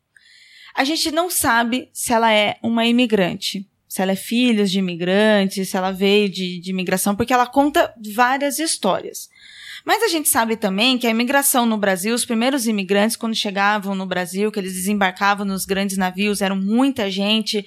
A 0.73 0.85
gente 0.85 1.11
não 1.11 1.29
sabe 1.29 1.89
se 1.93 2.13
ela 2.13 2.31
é 2.31 2.57
uma 2.63 2.85
imigrante, 2.85 3.69
se 3.87 4.01
ela 4.01 4.13
é 4.13 4.15
filha 4.15 4.65
de 4.65 4.79
imigrantes, 4.79 5.69
se 5.69 5.75
ela 5.75 5.91
veio 5.91 6.29
de, 6.29 6.59
de 6.59 6.71
imigração, 6.71 7.13
porque 7.13 7.33
ela 7.33 7.45
conta 7.45 7.93
várias 8.15 8.57
histórias. 8.57 9.29
Mas 9.83 10.01
a 10.01 10.07
gente 10.07 10.29
sabe 10.29 10.55
também 10.55 10.97
que 10.97 11.05
a 11.05 11.09
imigração 11.09 11.65
no 11.65 11.77
Brasil, 11.77 12.15
os 12.15 12.25
primeiros 12.25 12.65
imigrantes, 12.65 13.17
quando 13.17 13.35
chegavam 13.35 13.93
no 13.93 14.05
Brasil, 14.05 14.51
que 14.51 14.59
eles 14.59 14.73
desembarcavam 14.73 15.45
nos 15.45 15.65
grandes 15.65 15.97
navios, 15.97 16.41
eram 16.41 16.55
muita 16.55 17.11
gente, 17.11 17.65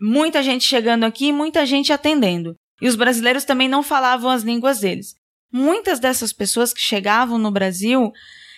muita 0.00 0.42
gente 0.42 0.64
chegando 0.64 1.04
aqui 1.04 1.26
e 1.26 1.32
muita 1.32 1.66
gente 1.66 1.92
atendendo. 1.92 2.54
E 2.80 2.88
os 2.88 2.96
brasileiros 2.96 3.44
também 3.44 3.68
não 3.68 3.82
falavam 3.82 4.30
as 4.30 4.42
línguas 4.42 4.80
deles. 4.80 5.14
Muitas 5.52 5.98
dessas 5.98 6.32
pessoas 6.32 6.72
que 6.72 6.80
chegavam 6.80 7.38
no 7.38 7.50
Brasil 7.50 8.12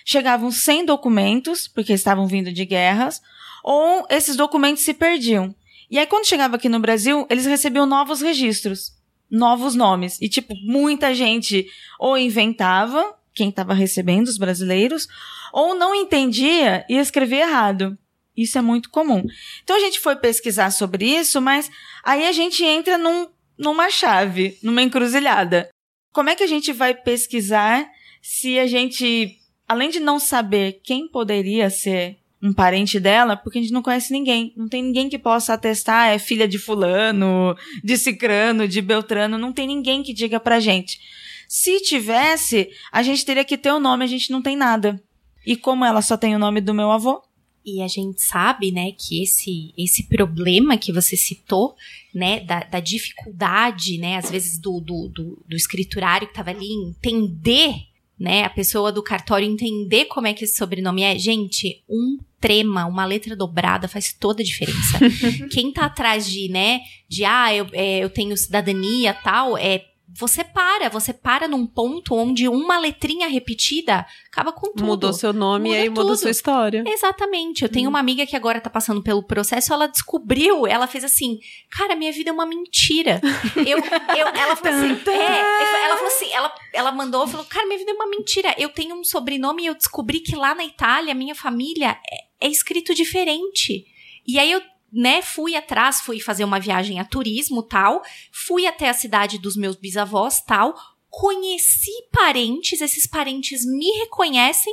chegavam 0.05 0.51
sem 0.51 0.85
documentos, 0.85 1.69
porque 1.69 1.93
estavam 1.93 2.27
vindo 2.27 2.53
de 2.53 2.65
guerras, 2.65 3.21
ou 3.63 4.07
esses 4.11 4.37
documentos 4.37 4.83
se 4.83 4.95
perdiam. 4.95 5.55
E 5.91 5.99
aí, 5.99 6.07
quando 6.07 6.27
chegava 6.27 6.57
aqui 6.57 6.69
no 6.69 6.81
Brasil, 6.81 7.27
eles 7.29 7.47
recebiam 7.47 7.87
novos 7.87 8.21
registros, 8.21 8.93
novos 9.31 9.75
nomes. 9.75 10.21
E, 10.21 10.29
tipo, 10.29 10.55
muita 10.65 11.15
gente 11.15 11.67
ou 11.99 12.17
inventava 12.17 13.15
quem 13.35 13.49
estava 13.49 13.75
recebendo, 13.75 14.29
os 14.29 14.39
brasileiros, 14.39 15.07
ou 15.53 15.75
não 15.75 15.95
entendia 15.95 16.85
e 16.89 16.97
escrevia 16.97 17.43
errado. 17.43 17.99
Isso 18.37 18.59
é 18.59 18.63
muito 18.63 18.91
comum. 18.91 19.25
Então 19.63 19.77
a 19.77 19.81
gente 19.81 20.01
foi 20.01 20.17
pesquisar 20.17 20.71
sobre 20.71 21.05
isso, 21.05 21.41
mas 21.41 21.71
aí 22.05 22.27
a 22.27 22.33
gente 22.33 22.65
entra 22.65 22.97
num, 22.97 23.29
numa 23.59 23.91
chave, 23.91 24.59
numa 24.63 24.83
encruzilhada. 24.83 25.69
Como 26.13 26.31
é 26.31 26.35
que 26.35 26.43
a 26.43 26.47
gente 26.47 26.73
vai 26.73 26.95
pesquisar 26.95 27.89
se 28.23 28.59
a 28.59 28.67
gente, 28.67 29.37
além 29.69 29.91
de 29.91 30.01
não 30.01 30.19
saber 30.19 30.81
quem 30.83 31.09
poderia 31.09 31.71
ser 31.71 32.21
um 32.43 32.53
parente 32.53 32.99
dela, 32.99 33.37
porque 33.37 33.59
a 33.59 33.63
gente 33.63 33.73
não 33.73 33.83
conhece 33.83 34.13
ninguém. 34.13 34.53
Não 34.57 34.69
tem 34.69 34.83
ninguém 34.83 35.09
que 35.09 35.19
possa 35.19 35.53
atestar, 35.53 36.09
é 36.09 36.19
filha 36.19 36.49
de 36.49 36.59
fulano, 36.59 37.55
de 37.85 37.99
cicrano, 37.99 38.67
de 38.67 38.81
beltrano, 38.81 39.37
não 39.37 39.53
tem 39.53 39.67
ninguém 39.67 40.03
que 40.03 40.15
diga 40.15 40.41
pra 40.41 40.59
gente. 40.59 40.99
Se 41.47 41.81
tivesse, 41.81 42.71
a 42.91 43.03
gente 43.03 43.25
teria 43.25 43.45
que 43.45 43.59
ter 43.59 43.73
o 43.73 43.81
nome, 43.81 44.05
a 44.05 44.09
gente 44.09 44.31
não 44.31 44.41
tem 44.41 44.57
nada. 44.57 45.03
E 45.45 45.57
como 45.57 45.85
ela 45.85 46.01
só 46.01 46.17
tem 46.17 46.35
o 46.35 46.39
nome 46.39 46.61
do 46.61 46.73
meu 46.73 46.91
avô, 46.91 47.23
E 47.65 47.83
a 47.83 47.89
gente 47.89 48.23
sabe, 48.23 48.73
né, 48.73 48.93
que 48.93 49.23
esse, 49.23 49.73
esse 49.77 50.05
problema 50.05 50.79
que 50.79 50.93
você 50.93 51.17
citou, 51.17 51.75
né, 52.15 52.41
da, 52.41 52.61
da 52.61 52.81
dificuldade, 52.81 53.99
né, 53.99 54.17
às 54.17 54.31
vezes 54.31 54.59
do, 54.59 54.81
do, 54.81 55.09
do, 55.09 55.45
do 55.47 55.57
escriturário 55.57 56.27
que 56.27 56.35
tava 56.35 56.51
ali, 56.51 56.73
entender, 56.73 57.75
né, 58.19 58.45
a 58.45 58.51
pessoa 58.51 58.91
do 58.91 59.03
cartório 59.03 59.47
entender 59.47 60.07
como 60.07 60.27
é 60.27 60.33
que 60.35 60.45
esse 60.45 60.57
sobrenome 60.57 61.03
é. 61.03 61.19
Gente, 61.19 61.83
um 61.89 62.19
trema, 62.41 62.87
uma 62.87 63.05
letra 63.05 63.37
dobrada 63.37 63.87
faz 63.89 64.13
toda 64.13 64.43
a 64.43 64.45
diferença. 64.45 64.99
Quem 65.53 65.71
tá 65.73 65.85
atrás 65.85 66.27
de, 66.31 66.49
né, 66.49 66.81
de, 67.09 67.25
ah, 67.25 67.55
eu, 67.55 67.67
é, 67.73 67.99
eu 67.99 68.11
tenho 68.11 68.37
cidadania 68.37 69.13
tal, 69.13 69.57
é. 69.57 69.90
Você 70.19 70.43
para, 70.43 70.89
você 70.89 71.13
para 71.13 71.47
num 71.47 71.67
ponto 71.67 72.15
onde 72.15 72.49
uma 72.49 72.79
letrinha 72.79 73.29
repetida 73.29 74.07
acaba 74.31 74.53
com 74.53 74.73
tudo. 74.73 74.85
Mudou 74.85 75.13
seu 75.13 75.33
nome 75.33 75.71
e 75.71 75.77
aí 75.77 75.89
mudou 75.89 76.17
sua 76.17 76.31
história. 76.31 76.83
Exatamente. 76.87 77.63
Eu 77.63 77.69
tenho 77.69 77.89
uma 77.89 77.99
amiga 78.01 78.27
que 78.27 78.35
agora 78.35 78.61
tá 78.61 78.69
passando 78.69 79.03
pelo 79.03 79.23
processo, 79.23 79.73
ela 79.73 79.87
descobriu, 79.87 80.67
ela 80.67 80.87
fez 80.87 81.05
assim, 81.05 81.39
cara, 81.71 81.95
minha 81.95 82.13
vida 82.13 82.31
é 82.31 82.33
uma 82.33 82.47
mentira. 82.47 83.21
Eu, 83.57 83.79
eu 83.79 84.27
ela 84.29 84.57
falou 84.57 84.79
assim, 84.79 85.11
é, 85.11 85.85
ela 85.85 85.97
falou 85.97 86.13
assim, 86.13 86.33
ela, 86.33 86.55
ela 86.73 86.93
mandou, 86.93 87.27
falou, 87.27 87.47
cara, 87.47 87.67
minha 87.67 87.79
vida 87.79 87.91
é 87.91 87.95
uma 87.95 88.09
mentira. 88.09 88.55
Eu 88.59 88.71
tenho 88.71 88.97
um 88.97 89.05
sobrenome 89.05 89.63
e 89.63 89.67
eu 89.67 89.75
descobri 89.75 90.21
que 90.21 90.35
lá 90.35 90.55
na 90.55 90.65
Itália, 90.65 91.15
minha 91.15 91.35
família 91.35 91.99
é, 92.41 92.47
é 92.47 92.51
escrito 92.51 92.95
diferente. 92.95 93.85
E 94.27 94.39
aí 94.39 94.51
eu, 94.51 94.63
né, 94.93 95.23
fui 95.23 95.55
atrás, 95.57 96.01
fui 96.01 96.21
fazer 96.21 96.45
uma 96.45 96.59
viagem 96.61 96.99
a 97.01 97.05
turismo, 97.05 97.63
tal, 97.63 98.03
fui 98.33 98.67
até 98.67 98.89
a 98.89 98.95
cidade 98.95 99.39
dos 99.39 99.57
meus 99.57 99.77
bisavós, 99.77 100.41
tal, 100.43 100.75
conheci 101.09 101.91
parentes, 102.13 102.81
esses 102.81 103.07
parentes 103.07 103.65
me 103.65 103.91
reconhecem, 103.99 104.73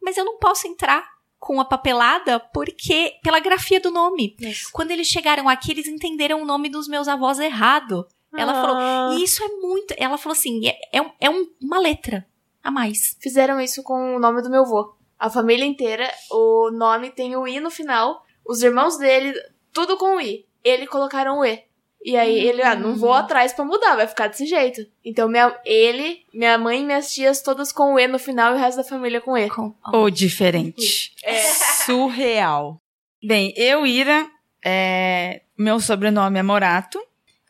mas 0.00 0.16
eu 0.16 0.24
não 0.24 0.38
posso 0.38 0.66
entrar 0.66 1.04
com 1.38 1.60
a 1.60 1.64
papelada 1.64 2.40
porque 2.40 3.14
pela 3.22 3.40
grafia 3.40 3.80
do 3.80 3.90
nome. 3.90 4.36
Quando 4.72 4.90
eles 4.90 5.06
chegaram 5.06 5.48
aqui, 5.48 5.70
eles 5.72 5.86
entenderam 5.86 6.42
o 6.42 6.44
nome 6.46 6.68
dos 6.68 6.88
meus 6.88 7.08
avós 7.08 7.38
errado. 7.38 8.06
Ela 8.36 8.52
Ah. 8.52 8.62
falou, 8.62 9.18
e 9.18 9.24
isso 9.24 9.42
é 9.44 9.48
muito. 9.48 9.94
Ela 9.96 10.18
falou 10.18 10.32
assim: 10.36 10.66
é, 10.66 10.76
é, 10.92 11.02
um- 11.02 11.12
é 11.20 11.30
um- 11.30 11.48
uma 11.60 11.78
letra 11.78 12.26
a 12.62 12.70
mais. 12.70 13.16
Fizeram 13.20 13.60
isso 13.60 13.82
com 13.82 14.16
o 14.16 14.18
nome 14.18 14.42
do 14.42 14.50
meu 14.50 14.62
avô. 14.62 14.94
A 15.18 15.30
família 15.30 15.64
inteira, 15.64 16.10
o 16.30 16.70
nome 16.70 17.10
tem 17.10 17.36
o 17.36 17.46
I 17.46 17.60
no 17.60 17.70
final. 17.70 18.22
Os 18.44 18.62
irmãos 18.62 18.96
dele, 18.98 19.32
tudo 19.76 19.98
com 19.98 20.18
I. 20.18 20.46
Ele 20.64 20.86
colocaram 20.86 21.40
o 21.40 21.44
E. 21.44 21.62
E 22.02 22.16
aí 22.16 22.38
ele, 22.48 22.62
ah, 22.62 22.74
não 22.74 22.96
vou 22.96 23.12
atrás 23.12 23.52
pra 23.52 23.62
mudar, 23.62 23.94
vai 23.94 24.06
ficar 24.06 24.28
desse 24.28 24.46
jeito. 24.46 24.80
Então 25.04 25.28
minha, 25.28 25.54
ele, 25.66 26.20
minha 26.32 26.56
mãe 26.56 26.80
e 26.80 26.84
minhas 26.84 27.12
tias 27.12 27.42
todas 27.42 27.72
com 27.72 27.92
o 27.94 27.98
E 27.98 28.08
no 28.08 28.18
final 28.18 28.52
e 28.52 28.56
o 28.56 28.58
resto 28.58 28.78
da 28.78 28.84
família 28.84 29.20
com 29.20 29.36
E. 29.36 29.50
Com- 29.50 29.74
ou 29.92 30.08
diferente. 30.08 31.12
É. 31.22 31.42
Surreal. 31.84 32.80
Bem, 33.22 33.52
eu, 33.54 33.86
Ira, 33.86 34.26
é, 34.64 35.42
meu 35.58 35.78
sobrenome 35.78 36.38
é 36.38 36.42
Morato. 36.42 36.98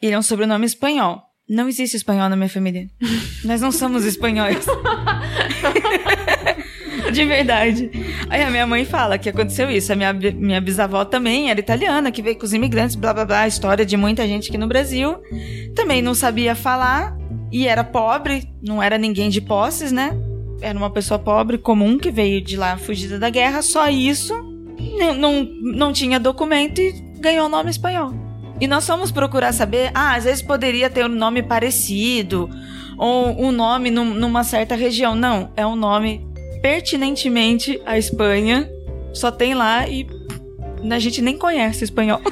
Ele 0.03 0.15
é 0.15 0.19
um 0.19 0.23
sobrenome 0.23 0.67
espanhol. 0.67 1.23
Não 1.49 1.69
existe 1.69 1.97
espanhol 1.97 2.29
na 2.29 2.35
minha 2.35 2.49
família. 2.49 2.89
Nós 3.45 3.61
não 3.61 3.71
somos 3.71 4.05
espanhóis. 4.05 4.67
De 7.16 7.24
verdade. 7.24 7.90
Aí 8.29 8.42
a 8.42 8.50
minha 8.50 8.66
mãe 8.66 8.85
fala 8.85 9.16
que 9.16 9.31
aconteceu 9.31 9.70
isso. 9.70 9.90
A 9.90 9.96
minha, 9.96 10.12
minha 10.12 10.61
bisavó 10.61 11.02
também 11.02 11.50
era 11.50 11.59
italiana, 11.59 12.12
que 12.12 12.20
veio 12.20 12.37
com 12.37 12.44
os 12.44 12.52
imigrantes, 12.52 12.94
blá 12.94 13.14
blá 13.14 13.24
blá. 13.24 13.46
História 13.48 13.87
de 13.87 13.96
muita 13.96 14.26
gente 14.26 14.50
aqui 14.50 14.59
no 14.59 14.66
Brasil. 14.68 15.16
Também 15.74 16.02
não 16.02 16.14
sabia 16.14 16.55
falar 16.55 17.16
e 17.50 17.66
era 17.66 17.83
pobre, 17.83 18.46
não 18.62 18.83
era 18.83 18.98
ninguém 18.98 19.31
de 19.31 19.40
posses, 19.40 19.90
né? 19.92 20.14
Era 20.61 20.76
uma 20.76 20.90
pessoa 20.90 21.18
pobre, 21.18 21.57
comum, 21.57 21.96
que 21.96 22.11
veio 22.11 22.42
de 22.42 22.55
lá 22.55 22.76
fugida 22.76 23.18
da 23.18 23.31
guerra. 23.31 23.62
Só 23.62 23.88
isso 23.88 24.35
não, 24.98 25.14
não, 25.14 25.48
não 25.62 25.92
tinha 25.94 26.20
documento 26.20 26.83
e 26.83 26.92
ganhou 27.18 27.46
o 27.46 27.48
nome 27.48 27.70
espanhol. 27.70 28.12
E 28.61 28.66
nós 28.66 28.87
fomos 28.87 29.11
procurar 29.11 29.52
saber, 29.52 29.90
ah, 29.94 30.16
às 30.16 30.24
vezes 30.24 30.42
poderia 30.42 30.90
ter 30.90 31.07
um 31.07 31.09
nome 31.09 31.42
parecido, 31.42 32.50
ou 32.98 33.42
um 33.42 33.50
nome 33.52 33.90
num- 33.90 34.12
numa 34.14 34.44
certa 34.44 34.74
região. 34.74 35.14
Não, 35.14 35.50
é 35.57 35.66
um 35.66 35.76
nome 35.76 36.26
pertinentemente 36.66 37.81
à 37.87 37.96
Espanha, 37.96 38.68
só 39.14 39.31
tem 39.31 39.55
lá 39.55 39.88
e 39.88 40.05
a 40.90 40.98
gente 40.98 41.22
nem 41.22 41.38
conhece 41.38 41.85
espanhol. 41.85 42.20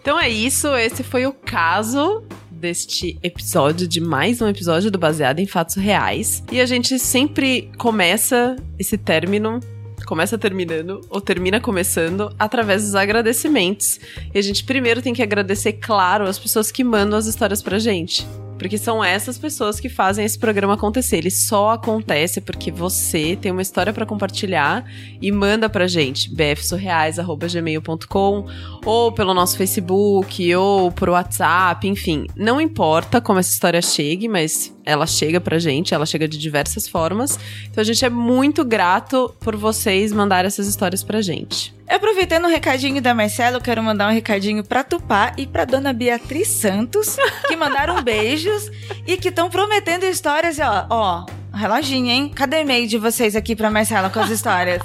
Então 0.00 0.18
é 0.18 0.30
isso, 0.30 0.74
esse 0.74 1.02
foi 1.02 1.26
o 1.26 1.34
caso 1.34 2.24
deste 2.58 3.18
episódio, 3.22 3.86
de 3.86 4.00
mais 4.00 4.42
um 4.42 4.48
episódio 4.48 4.90
do 4.90 4.98
Baseado 4.98 5.38
em 5.38 5.46
Fatos 5.46 5.76
Reais. 5.76 6.42
E 6.50 6.60
a 6.60 6.66
gente 6.66 6.98
sempre 6.98 7.70
começa 7.78 8.56
esse 8.78 8.98
término, 8.98 9.60
começa 10.04 10.36
terminando, 10.36 11.00
ou 11.08 11.20
termina 11.20 11.60
começando, 11.60 12.34
através 12.38 12.82
dos 12.82 12.94
agradecimentos. 12.94 14.00
E 14.34 14.38
a 14.38 14.42
gente 14.42 14.64
primeiro 14.64 15.00
tem 15.00 15.14
que 15.14 15.22
agradecer, 15.22 15.74
claro, 15.74 16.26
as 16.26 16.38
pessoas 16.38 16.70
que 16.70 16.82
mandam 16.82 17.18
as 17.18 17.26
histórias 17.26 17.62
pra 17.62 17.78
gente. 17.78 18.26
Porque 18.58 18.76
são 18.76 19.04
essas 19.04 19.38
pessoas 19.38 19.78
que 19.78 19.88
fazem 19.88 20.24
esse 20.24 20.36
programa 20.38 20.74
acontecer. 20.74 21.18
Ele 21.18 21.30
só 21.30 21.70
acontece 21.70 22.40
porque 22.40 22.68
você 22.70 23.38
tem 23.40 23.52
uma 23.52 23.62
história 23.62 23.92
pra 23.92 24.04
compartilhar 24.04 24.84
e 25.22 25.30
manda 25.30 25.70
pra 25.70 25.86
gente, 25.86 26.34
bfsurreais.gmail.com 26.34 28.46
ou 28.84 29.12
pelo 29.12 29.32
nosso 29.32 29.56
Facebook, 29.56 30.54
ou 30.56 30.90
por 30.90 31.08
WhatsApp, 31.08 31.86
enfim. 31.86 32.26
Não 32.34 32.60
importa 32.60 33.20
como 33.20 33.38
essa 33.38 33.52
história 33.52 33.80
chegue, 33.80 34.26
mas 34.28 34.74
ela 34.84 35.06
chega 35.06 35.40
pra 35.40 35.56
gente, 35.58 35.94
ela 35.94 36.06
chega 36.06 36.26
de 36.26 36.38
diversas 36.38 36.88
formas. 36.88 37.38
Então 37.70 37.80
a 37.80 37.84
gente 37.84 38.04
é 38.04 38.10
muito 38.10 38.64
grato 38.64 39.32
por 39.40 39.54
vocês 39.54 40.12
mandarem 40.12 40.48
essas 40.48 40.66
histórias 40.66 41.04
pra 41.04 41.20
gente. 41.20 41.77
Aproveitando 41.88 42.44
o 42.44 42.48
recadinho 42.48 43.00
da 43.00 43.14
Marcela, 43.14 43.56
eu 43.56 43.60
quero 43.60 43.82
mandar 43.82 44.08
um 44.08 44.12
recadinho 44.12 44.62
pra 44.62 44.84
Tupá 44.84 45.32
e 45.36 45.46
pra 45.46 45.64
dona 45.64 45.92
Beatriz 45.92 46.48
Santos, 46.48 47.16
que 47.48 47.56
mandaram 47.56 48.02
beijos 48.02 48.70
e 49.06 49.16
que 49.16 49.28
estão 49.28 49.48
prometendo 49.48 50.04
histórias. 50.04 50.58
Ó, 50.58 50.86
ó, 50.90 51.26
reloginho, 51.56 52.10
hein? 52.10 52.28
Cadê 52.28 52.60
e-mail 52.60 52.86
de 52.86 52.98
vocês 52.98 53.34
aqui 53.34 53.56
pra 53.56 53.70
Marcela 53.70 54.10
com 54.10 54.20
as 54.20 54.30
histórias? 54.30 54.82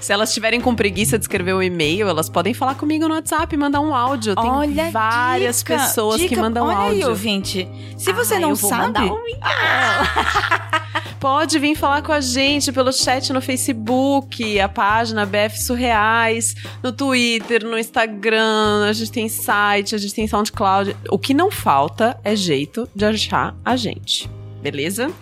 Se 0.00 0.12
elas 0.12 0.30
estiverem 0.30 0.60
com 0.60 0.74
preguiça 0.74 1.18
de 1.18 1.24
escrever 1.24 1.54
o 1.54 1.62
e-mail, 1.62 2.08
elas 2.08 2.28
podem 2.28 2.52
falar 2.52 2.74
comigo 2.74 3.06
no 3.06 3.14
WhatsApp, 3.14 3.56
mandar 3.56 3.80
um 3.80 3.94
áudio. 3.94 4.34
Tem 4.34 4.50
Olha, 4.50 4.90
várias 4.90 5.58
dica, 5.58 5.76
pessoas 5.78 6.20
que 6.20 6.28
dica, 6.30 6.40
mandam 6.40 6.66
olha 6.66 6.76
áudio. 6.76 6.98
Aí, 6.98 7.04
ouvinte. 7.04 7.68
Se 7.96 8.12
você 8.12 8.34
Ah, 8.34 8.40
não 8.40 8.50
eu 8.50 8.56
vou 8.56 8.68
sabe, 8.70 9.00
um 9.00 9.16
Pode 11.20 11.56
vir 11.60 11.76
falar 11.76 12.02
com 12.02 12.10
a 12.10 12.20
gente 12.20 12.72
pelo 12.72 12.92
chat 12.92 13.32
no 13.32 13.40
Facebook, 13.40 14.58
a 14.58 14.68
página 14.68 15.24
BF 15.24 15.56
Surreais, 15.62 16.56
no 16.82 16.90
Twitter, 16.90 17.64
no 17.64 17.78
Instagram, 17.78 18.86
a 18.88 18.92
gente 18.92 19.12
tem 19.12 19.28
site, 19.28 19.94
a 19.94 19.98
gente 19.98 20.12
tem 20.14 20.26
SoundCloud. 20.26 20.96
O 21.10 21.18
que 21.20 21.32
não 21.32 21.48
falta 21.48 22.18
é 22.24 22.34
jeito 22.34 22.88
de 22.92 23.04
achar 23.04 23.54
a 23.64 23.76
gente, 23.76 24.28
beleza? 24.60 25.12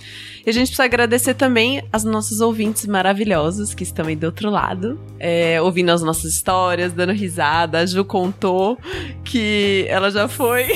E 0.46 0.50
a 0.50 0.52
gente 0.52 0.68
precisa 0.68 0.84
agradecer 0.84 1.34
também 1.34 1.82
as 1.92 2.04
nossas 2.04 2.40
ouvintes 2.40 2.86
maravilhosos 2.86 3.74
que 3.74 3.82
estão 3.82 4.06
aí 4.06 4.16
do 4.16 4.26
outro 4.26 4.50
lado, 4.50 4.98
é, 5.18 5.60
ouvindo 5.60 5.90
as 5.90 6.02
nossas 6.02 6.32
histórias, 6.32 6.92
dando 6.92 7.12
risada. 7.12 7.78
A 7.78 7.86
Ju 7.86 8.04
contou 8.04 8.78
que 9.24 9.86
ela 9.88 10.10
já 10.10 10.28
foi. 10.28 10.68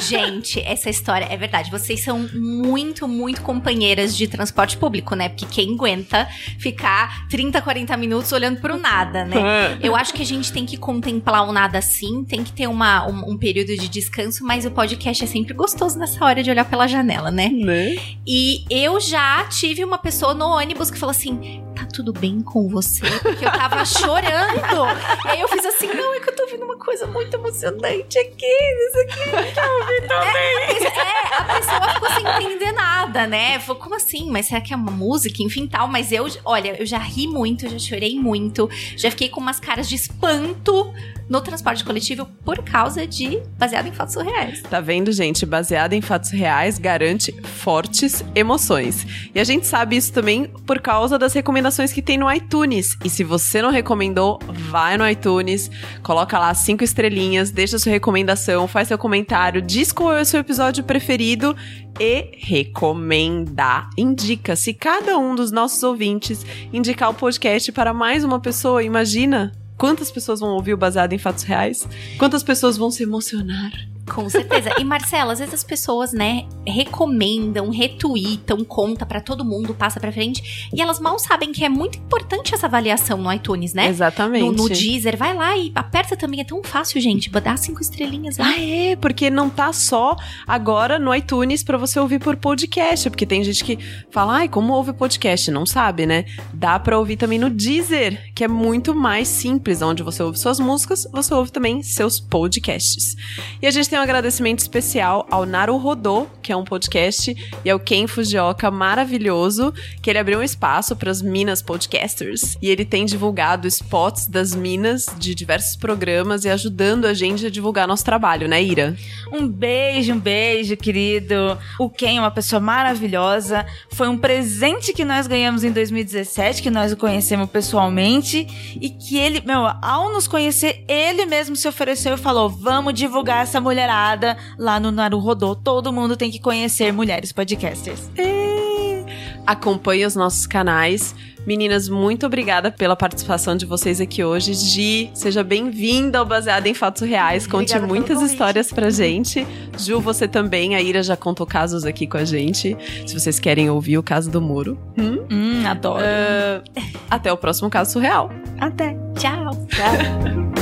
Gente, 0.00 0.60
essa 0.60 0.90
história 0.90 1.26
é 1.30 1.36
verdade. 1.36 1.70
Vocês 1.70 2.02
são 2.02 2.28
muito, 2.34 3.06
muito 3.06 3.42
companheiras 3.42 4.16
de 4.16 4.26
transporte 4.26 4.76
público, 4.76 5.14
né? 5.14 5.28
Porque 5.28 5.46
quem 5.46 5.74
aguenta 5.74 6.28
ficar 6.58 7.28
30, 7.28 7.60
40 7.60 7.96
minutos 7.96 8.32
olhando 8.32 8.60
pro 8.60 8.76
nada, 8.76 9.24
né? 9.24 9.78
Eu 9.80 9.94
acho 9.94 10.12
que 10.12 10.22
a 10.22 10.26
gente 10.26 10.52
tem 10.52 10.66
que 10.66 10.76
contemplar 10.76 11.48
o 11.48 11.52
nada 11.52 11.78
assim, 11.78 12.24
tem 12.24 12.42
que 12.42 12.52
ter 12.52 12.66
uma, 12.66 13.06
um, 13.06 13.32
um 13.32 13.38
período 13.38 13.76
de 13.76 13.88
descanso, 13.88 14.44
mas 14.44 14.64
o 14.64 14.70
podcast 14.70 15.24
é 15.24 15.26
sempre 15.26 15.54
gostoso 15.54 15.98
nessa 15.98 16.24
hora 16.24 16.42
de 16.42 16.50
olhar 16.50 16.64
pela 16.64 16.86
janela, 16.86 17.30
né? 17.30 17.48
né? 17.48 17.96
E 18.26 18.64
eu 18.70 19.00
já 19.00 19.11
tive 19.48 19.84
uma 19.84 19.98
pessoa 19.98 20.34
no 20.34 20.46
ônibus 20.46 20.90
que 20.90 20.98
falou 20.98 21.10
assim: 21.10 21.64
tá 21.82 21.88
tudo 21.92 22.12
bem 22.12 22.40
com 22.40 22.68
você? 22.68 23.08
Porque 23.20 23.44
eu 23.44 23.50
tava 23.50 23.84
chorando. 23.86 24.86
e 25.24 25.28
aí 25.28 25.40
eu 25.40 25.48
fiz 25.48 25.64
assim: 25.64 25.88
não, 25.88 26.14
é 26.14 26.20
que 26.20 26.30
eu 26.30 26.36
tô 26.36 26.42
ouvindo 26.44 26.64
uma 26.64 26.76
coisa 26.76 27.06
muito 27.06 27.34
emocionante 27.34 28.18
aqui, 28.18 28.46
isso 28.46 28.98
aqui. 29.00 29.52
Quer 29.54 29.68
ouvir 29.70 30.08
também? 30.08 30.86
É, 30.86 31.36
a 31.36 31.44
pessoa 31.44 31.88
ficou 31.94 32.10
sem 32.10 32.26
entender 32.26 32.72
nada, 32.72 33.26
né? 33.26 33.58
Falou, 33.60 33.80
como 33.82 33.94
assim? 33.94 34.30
Mas 34.30 34.46
será 34.46 34.60
que 34.60 34.72
é 34.72 34.76
uma 34.76 34.90
música? 34.90 35.42
Enfim, 35.42 35.66
tal. 35.66 35.88
Mas 35.88 36.12
eu, 36.12 36.26
olha, 36.44 36.76
eu 36.78 36.86
já 36.86 36.98
ri 36.98 37.26
muito, 37.26 37.68
já 37.68 37.78
chorei 37.78 38.18
muito, 38.18 38.68
já 38.96 39.10
fiquei 39.10 39.28
com 39.28 39.40
umas 39.40 39.58
caras 39.58 39.88
de 39.88 39.94
espanto 39.94 40.92
no 41.28 41.40
transporte 41.40 41.84
coletivo 41.84 42.26
por 42.44 42.62
causa 42.62 43.06
de 43.06 43.40
baseado 43.58 43.86
em 43.86 43.92
fatos 43.92 44.16
reais. 44.16 44.62
Tá 44.62 44.80
vendo, 44.80 45.10
gente? 45.12 45.46
Baseado 45.46 45.94
em 45.94 46.00
fatos 46.00 46.30
reais 46.30 46.78
garante 46.78 47.32
fortes 47.42 48.22
emoções. 48.34 49.06
E 49.34 49.40
a 49.40 49.44
gente 49.44 49.66
sabe 49.66 49.96
isso 49.96 50.12
também 50.12 50.44
por 50.66 50.80
causa 50.80 51.18
das 51.18 51.32
recomendações 51.32 51.71
que 51.92 52.02
tem 52.02 52.18
no 52.18 52.30
iTunes. 52.32 52.96
E 53.04 53.08
se 53.08 53.24
você 53.24 53.62
não 53.62 53.70
recomendou, 53.70 54.38
vai 54.70 54.96
no 54.96 55.08
iTunes, 55.08 55.70
coloca 56.02 56.38
lá 56.38 56.52
cinco 56.54 56.84
estrelinhas, 56.84 57.50
deixa 57.50 57.78
sua 57.78 57.92
recomendação, 57.92 58.68
faz 58.68 58.88
seu 58.88 58.98
comentário, 58.98 59.62
diz 59.62 59.92
qual 59.92 60.16
é 60.16 60.20
o 60.20 60.24
seu 60.24 60.40
episódio 60.40 60.84
preferido 60.84 61.56
e 61.98 62.36
recomenda. 62.38 63.88
Indica. 63.96 64.56
Se 64.56 64.74
cada 64.74 65.16
um 65.18 65.34
dos 65.34 65.50
nossos 65.50 65.82
ouvintes 65.82 66.44
indicar 66.72 67.10
o 67.10 67.14
podcast 67.14 67.70
para 67.72 67.94
mais 67.94 68.24
uma 68.24 68.40
pessoa, 68.40 68.82
imagina 68.82 69.52
quantas 69.78 70.10
pessoas 70.10 70.40
vão 70.40 70.50
ouvir 70.50 70.74
o 70.74 70.76
baseado 70.76 71.12
em 71.12 71.18
fatos 71.18 71.44
reais? 71.44 71.86
Quantas 72.18 72.42
pessoas 72.42 72.76
vão 72.76 72.90
se 72.90 73.02
emocionar? 73.02 73.91
Com 74.14 74.28
certeza. 74.28 74.70
E 74.78 74.84
Marcela, 74.84 75.32
às 75.32 75.38
vezes 75.38 75.54
as 75.54 75.64
pessoas, 75.64 76.12
né, 76.12 76.44
recomendam, 76.66 77.70
retweetam, 77.70 78.64
conta 78.64 79.06
para 79.06 79.20
todo 79.20 79.44
mundo, 79.44 79.74
passa 79.74 79.98
para 79.98 80.12
frente, 80.12 80.68
e 80.72 80.80
elas 80.80 81.00
mal 81.00 81.18
sabem 81.18 81.52
que 81.52 81.64
é 81.64 81.68
muito 81.68 81.98
importante 81.98 82.54
essa 82.54 82.66
avaliação 82.66 83.18
no 83.18 83.32
iTunes, 83.32 83.74
né? 83.74 83.88
Exatamente. 83.88 84.44
No, 84.44 84.52
no 84.52 84.68
Deezer, 84.68 85.16
vai 85.16 85.34
lá 85.34 85.56
e 85.56 85.72
aperta 85.74 86.16
também, 86.16 86.40
é 86.40 86.44
tão 86.44 86.62
fácil, 86.62 87.00
gente, 87.00 87.30
dá 87.30 87.56
cinco 87.56 87.80
estrelinhas 87.80 88.36
lá. 88.36 88.46
Ah, 88.46 88.60
é, 88.60 88.96
porque 88.96 89.30
não 89.30 89.48
tá 89.48 89.72
só 89.72 90.16
agora 90.46 90.98
no 90.98 91.14
iTunes 91.14 91.62
para 91.62 91.78
você 91.78 91.98
ouvir 91.98 92.18
por 92.18 92.36
podcast, 92.36 93.08
porque 93.10 93.26
tem 93.26 93.42
gente 93.42 93.64
que 93.64 93.78
fala, 94.10 94.34
ai, 94.34 94.48
como 94.48 94.72
ouve 94.72 94.92
podcast? 94.92 95.50
Não 95.50 95.66
sabe, 95.66 96.06
né? 96.06 96.24
Dá 96.52 96.78
para 96.78 96.98
ouvir 96.98 97.16
também 97.16 97.38
no 97.38 97.50
Deezer, 97.50 98.32
que 98.34 98.44
é 98.44 98.48
muito 98.48 98.94
mais 98.94 99.28
simples, 99.28 99.82
onde 99.82 100.02
você 100.02 100.22
ouve 100.22 100.38
suas 100.38 100.60
músicas, 100.60 101.06
você 101.10 101.34
ouve 101.34 101.50
também 101.50 101.82
seus 101.82 102.20
podcasts. 102.20 103.16
E 103.60 103.66
a 103.66 103.70
gente 103.70 103.88
tem 103.88 103.98
um 104.02 104.04
agradecimento 104.04 104.58
especial 104.58 105.28
ao 105.30 105.46
Naru 105.46 105.76
Rodô, 105.76 106.26
que 106.42 106.50
é 106.50 106.56
um 106.56 106.64
podcast, 106.64 107.36
e 107.64 107.70
ao 107.70 107.78
Ken 107.78 108.08
Fujioka, 108.08 108.68
maravilhoso, 108.68 109.72
que 110.02 110.10
ele 110.10 110.18
abriu 110.18 110.40
um 110.40 110.42
espaço 110.42 110.96
para 110.96 111.08
as 111.08 111.22
Minas 111.22 111.62
Podcasters. 111.62 112.58
E 112.60 112.68
ele 112.68 112.84
tem 112.84 113.04
divulgado 113.04 113.68
spots 113.68 114.26
das 114.26 114.56
Minas 114.56 115.06
de 115.16 115.36
diversos 115.36 115.76
programas 115.76 116.44
e 116.44 116.50
ajudando 116.50 117.04
a 117.04 117.14
gente 117.14 117.46
a 117.46 117.50
divulgar 117.50 117.86
nosso 117.86 118.04
trabalho, 118.04 118.48
né, 118.48 118.60
Ira? 118.60 118.96
Um 119.32 119.46
beijo, 119.46 120.14
um 120.14 120.18
beijo, 120.18 120.76
querido. 120.76 121.56
O 121.78 121.88
Ken 121.88 122.16
é 122.16 122.20
uma 122.20 122.30
pessoa 122.32 122.58
maravilhosa. 122.58 123.64
Foi 123.92 124.08
um 124.08 124.18
presente 124.18 124.92
que 124.92 125.04
nós 125.04 125.28
ganhamos 125.28 125.62
em 125.62 125.70
2017, 125.70 126.60
que 126.60 126.70
nós 126.70 126.90
o 126.90 126.96
conhecemos 126.96 127.48
pessoalmente. 127.48 128.48
E 128.80 128.90
que 128.90 129.16
ele, 129.16 129.42
meu, 129.46 129.64
ao 129.80 130.12
nos 130.12 130.26
conhecer, 130.26 130.84
ele 130.88 131.24
mesmo 131.24 131.54
se 131.54 131.68
ofereceu 131.68 132.14
e 132.14 132.18
falou: 132.18 132.48
vamos 132.48 132.94
divulgar 132.94 133.44
essa 133.44 133.60
mulher 133.60 133.91
mulherada 133.92 134.36
lá 134.58 134.80
no 134.80 134.90
Naruhodô. 134.90 135.54
Todo 135.54 135.92
mundo 135.92 136.16
tem 136.16 136.30
que 136.30 136.40
conhecer 136.40 136.92
mulheres 136.92 137.32
podcasters. 137.32 138.10
É. 138.16 139.04
Acompanhe 139.46 140.06
os 140.06 140.16
nossos 140.16 140.46
canais. 140.46 141.14
Meninas, 141.44 141.88
muito 141.88 142.24
obrigada 142.24 142.70
pela 142.70 142.94
participação 142.94 143.56
de 143.56 143.66
vocês 143.66 144.00
aqui 144.00 144.22
hoje. 144.22 144.54
Gi, 144.54 145.10
seja 145.12 145.42
bem-vinda 145.42 146.20
ao 146.20 146.24
Baseado 146.24 146.68
em 146.68 146.74
Fatos 146.74 147.02
Reais. 147.02 147.48
Conte 147.48 147.74
obrigada 147.74 147.86
muitas 147.86 148.22
histórias 148.22 148.72
pra 148.72 148.90
gente. 148.90 149.44
Ju, 149.76 150.00
você 150.00 150.28
também. 150.28 150.76
A 150.76 150.80
Ira 150.80 151.02
já 151.02 151.16
contou 151.16 151.44
casos 151.44 151.84
aqui 151.84 152.06
com 152.06 152.16
a 152.16 152.24
gente. 152.24 152.76
Se 153.04 153.18
vocês 153.18 153.40
querem 153.40 153.68
ouvir 153.68 153.98
o 153.98 154.02
caso 154.04 154.30
do 154.30 154.40
muro. 154.40 154.78
Hum, 154.96 155.26
hum 155.28 155.66
adoro. 155.66 156.04
Uh, 156.04 156.82
até 157.10 157.32
o 157.32 157.36
próximo 157.36 157.68
caso 157.68 157.90
surreal. 157.90 158.30
Até. 158.60 158.96
Tchau. 159.16 159.50
Tchau. 159.66 160.52